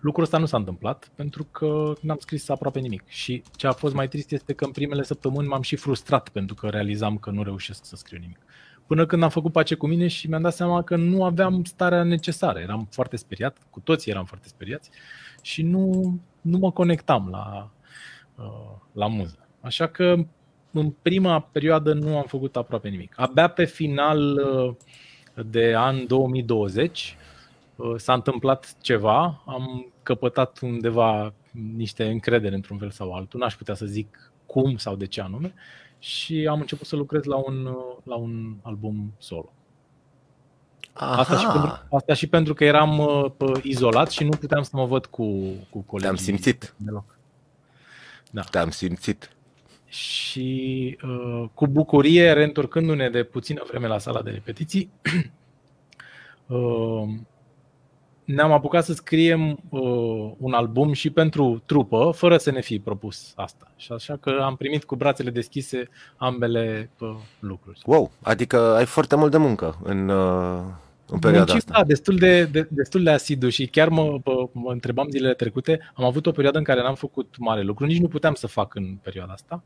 [0.00, 3.02] lucrul ăsta nu s-a întâmplat pentru că n-am scris aproape nimic.
[3.06, 6.54] Și ce a fost mai trist este că în primele săptămâni m-am și frustrat pentru
[6.54, 8.38] că realizam că nu reușesc să scriu nimic
[8.88, 12.02] până când am făcut pace cu mine și mi-am dat seama că nu aveam starea
[12.02, 12.58] necesară.
[12.58, 14.90] Eram foarte speriat, cu toții eram foarte speriați
[15.42, 17.70] și nu, nu mă conectam la,
[18.36, 19.46] uh, la muză.
[19.60, 20.14] Așa că
[20.70, 23.14] în prima perioadă nu am făcut aproape nimic.
[23.16, 24.74] Abia pe final uh,
[25.46, 27.16] de an 2020
[27.76, 31.32] uh, s-a întâmplat ceva, am căpătat undeva
[31.76, 35.54] niște încredere într-un fel sau altul, n-aș putea să zic cum sau de ce anume,
[35.98, 39.52] și am început să lucrez la un, uh, la un album solo.
[40.92, 41.20] Aha.
[41.20, 43.32] Asta și, pentru, asta și pentru că eram uh,
[43.62, 45.24] izolat și nu puteam să mă văd cu,
[45.70, 46.00] cu colegii.
[46.00, 46.74] Te-am simțit.
[46.76, 47.16] Deloc.
[48.30, 48.42] Da.
[48.42, 49.30] Te-am simțit.
[49.88, 54.90] Și uh, cu bucurie, reîntorcându-ne de puțină vreme la sala de repetiții,
[56.46, 57.08] uh,
[58.24, 63.32] ne-am apucat să scriem uh, un album și pentru trupă, fără să ne fi propus
[63.36, 63.72] asta.
[63.76, 67.80] Și așa că am primit cu brațele deschise ambele uh, lucruri.
[67.84, 70.60] Wow, adică ai foarte mult de muncă în, uh,
[71.10, 71.80] în perioada Muncit, asta.
[71.82, 75.80] Da, destul de, de, destul de asidu și chiar mă, mă, mă întrebam zilele trecute,
[75.94, 78.74] am avut o perioadă în care n-am făcut mare lucru, nici nu puteam să fac
[78.74, 79.62] în perioada asta.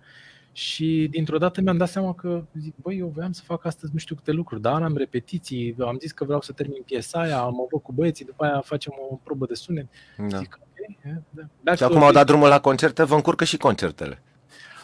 [0.52, 3.98] Și dintr-o dată mi-am dat seama că zic, băi, eu voiam să fac astăzi nu
[3.98, 7.66] știu câte lucruri, dar am repetiții, am zis că vreau să termin piesa aia, mă
[7.70, 9.86] văd cu băieții, după aia facem o probă de sunet.
[10.28, 10.38] Da.
[10.38, 10.98] Zic, ok,
[11.30, 11.42] da.
[11.60, 14.22] Back Și to acum au dat drumul la concerte, vă încurcă și concertele.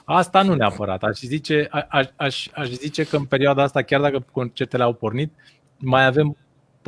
[0.05, 1.03] Asta nu neapărat.
[1.03, 4.93] Aș zice, a- aș, aș, aș zice că în perioada asta, chiar dacă concertele au
[4.93, 5.33] pornit,
[5.77, 6.37] mai avem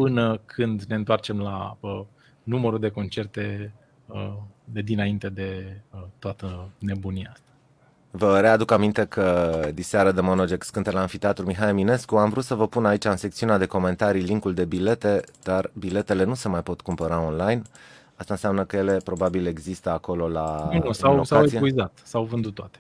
[0.03, 2.03] până când ne întoarcem la uh,
[2.42, 3.72] numărul de concerte
[4.07, 4.32] uh,
[4.64, 7.44] de dinainte de uh, toată nebunia asta.
[8.11, 12.16] Vă readuc aminte că diseară de Monogex cântă la Amfiteatrul Mihai Eminescu.
[12.16, 16.24] Am vrut să vă pun aici în secțiunea de comentarii linkul de bilete, dar biletele
[16.24, 17.62] nu se mai pot cumpăra online.
[18.14, 21.59] Asta înseamnă că ele probabil există acolo la nu, nu, în s-au, s-au locație.
[21.59, 22.78] epuizat, s-au vândut toate.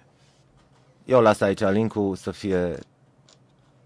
[1.04, 2.78] Eu las aici linkul să fie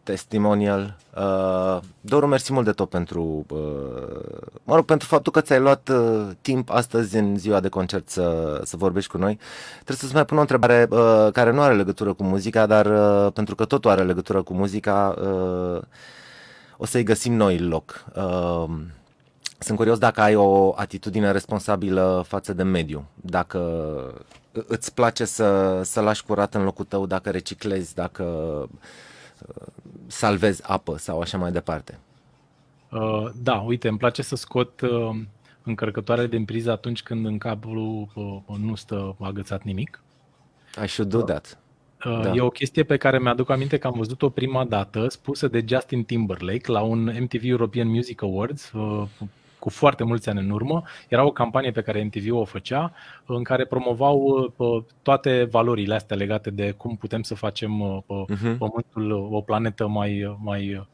[0.05, 0.97] testimonial.
[1.17, 5.89] Uh, Doru, mersi mult de tot pentru, uh, mă rog, pentru faptul că ți-ai luat
[5.89, 9.39] uh, timp astăzi în ziua de concert să, să vorbești cu noi.
[9.75, 13.33] Trebuie să-ți mai pun o întrebare uh, care nu are legătură cu muzica, dar uh,
[13.33, 15.83] pentru că totul are legătură cu muzica, uh,
[16.77, 18.05] o să-i găsim noi loc.
[18.17, 18.71] Uh,
[19.59, 23.61] sunt curios dacă ai o atitudine responsabilă față de mediu, dacă
[24.67, 29.67] îți place să, să lași curat în locul tău, dacă reciclezi, dacă uh,
[30.07, 31.99] salvezi apă sau așa mai departe.
[32.91, 35.11] Uh, da, uite, îmi place să scot uh,
[35.63, 40.03] încărcătoarele din priză atunci când în cablu uh, nu stă agățat nimic.
[40.85, 41.59] I should do that.
[42.05, 42.33] Uh, Da.
[42.35, 46.05] E o chestie pe care mi-aduc aminte că am văzut-o prima dată spusă de Justin
[46.05, 49.07] Timberlake la un MTV European Music Awards uh,
[49.65, 50.83] cu foarte mulți ani în urmă.
[51.09, 52.93] Era o campanie pe care MTV o făcea
[53.27, 54.19] în care promovau
[54.57, 58.59] uh, toate valorile astea legate de cum putem să facem uh, pe Mhm.
[58.59, 60.87] Pământul o planetă mai, mai,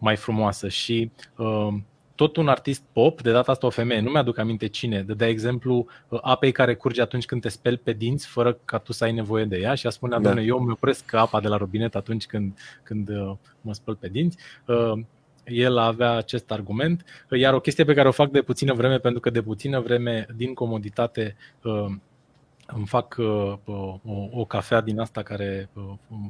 [0.00, 1.68] mai frumoasă și uh,
[2.14, 5.26] tot un artist pop, de data asta o femeie, nu mi-aduc aminte cine, de, de
[5.26, 9.04] exemplu uh, apei care curge atunci când te speli pe dinți fără ca tu să
[9.04, 10.22] ai nevoie de ea și a spunea, Da.
[10.22, 10.30] da.
[10.30, 14.08] doamne, eu îmi opresc apa de la robinet atunci când, când uh, mă spăl pe
[14.08, 14.36] dinți.
[15.46, 18.98] Uh, el avea acest argument, iar o chestie pe care o fac de puțină vreme,
[18.98, 21.86] pentru că de puțină vreme, din comoditate, uh,
[22.66, 24.00] îmi fac uh, o,
[24.30, 25.82] o cafea din asta care uh,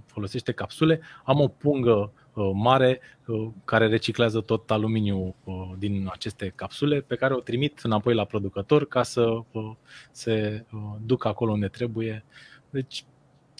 [0.06, 6.52] folosește capsule, am o pungă uh, mare uh, care reciclează tot aluminiul uh, din aceste
[6.54, 9.72] capsule pe care o trimit înapoi la producător ca să uh,
[10.10, 12.24] se uh, ducă acolo unde trebuie.
[12.70, 13.04] Deci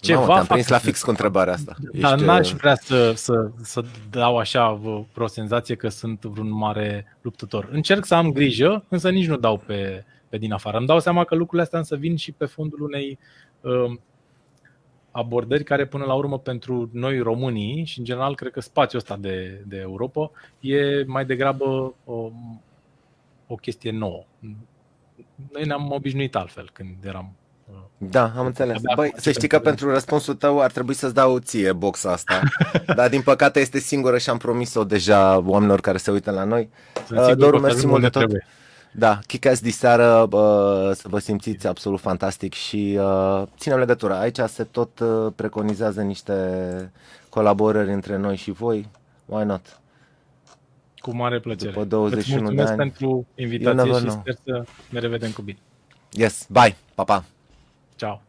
[0.05, 1.41] ceva Mamă, te-am fac prins la în fix cu sensul ăsta.
[1.41, 1.75] întrebarea asta.
[1.99, 6.23] Dar Ești, n-aș uh, vrea să, să, să dau așa vreo- vreo senzație că sunt
[6.25, 7.69] vreun mare luptător.
[7.71, 10.77] Încerc să am grijă, însă nici nu dau pe, pe din afară.
[10.77, 13.19] Îmi dau seama că lucrurile astea însă vin și pe fondul unei
[13.61, 13.97] uh,
[15.11, 19.17] abordări care până la urmă pentru noi românii și în general cred că spațiul ăsta
[19.17, 22.31] de, de Europa e mai degrabă o,
[23.47, 24.25] o chestie nouă.
[25.53, 27.44] Noi ne-am obișnuit altfel când eram uh,
[27.97, 28.77] Da, am înțeles.
[28.77, 31.37] Abia Băi, acum să știi începem că să pentru răspunsul tău ar trebui să-ți dau
[31.37, 32.41] ție boxa asta.
[32.95, 36.69] Dar din păcate este singură și am promis-o deja oamenilor care se uită la noi.
[37.07, 38.21] sunt Uh, sigur Doru, că o să mersi ajung mult de unde tot.
[38.21, 38.47] trebuie.
[38.97, 44.19] Da, kick diseară, bă, să vă simțiți absolut fantastic și uh, ținem legătura.
[44.19, 46.91] Aici se tot uh, preconizează niște
[47.29, 48.89] colaborări între noi și voi.
[49.25, 49.79] Why not?
[50.97, 51.71] Cu mare plăcere.
[51.71, 52.91] După 21 Îți mulțumesc de ani.
[52.91, 54.19] pentru You invitație never și know.
[54.21, 55.57] sper să ne revedem cu bine.
[56.11, 57.23] Yes, bye, pa, pa!
[57.95, 58.21] Ciao.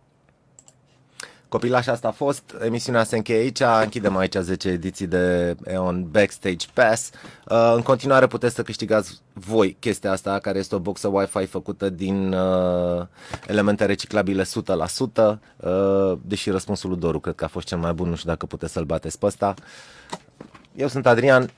[1.48, 6.66] Copilaș asta a fost, emisiunea se încheie aici, închidem aici 10 ediții de EON Backstage
[6.74, 7.10] Pass.
[7.48, 11.88] Uh, în continuare puteți să câștigați voi chestia asta, care este o boxă Wi-Fi făcută
[11.88, 13.06] din uh,
[13.46, 14.46] elemente reciclabile 100%,
[15.56, 18.46] uh, deși răspunsul lui Doru cred că a fost cel mai bun, nu știu dacă
[18.46, 19.54] puteți să-l bateți pe ăsta.
[20.74, 21.50] Eu sunt Adrian,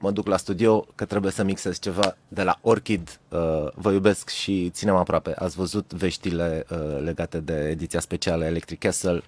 [0.00, 3.20] mă duc la studio că trebuie să mixez ceva de la Orchid.
[3.28, 3.38] Uh,
[3.74, 5.34] vă iubesc și ținem aproape.
[5.34, 9.22] Ați văzut veștile uh, legate de ediția specială Electric Castle.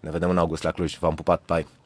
[0.00, 0.98] Ne vedem în august la Cluj.
[0.98, 1.42] V-am pupat.
[1.46, 1.79] Bye!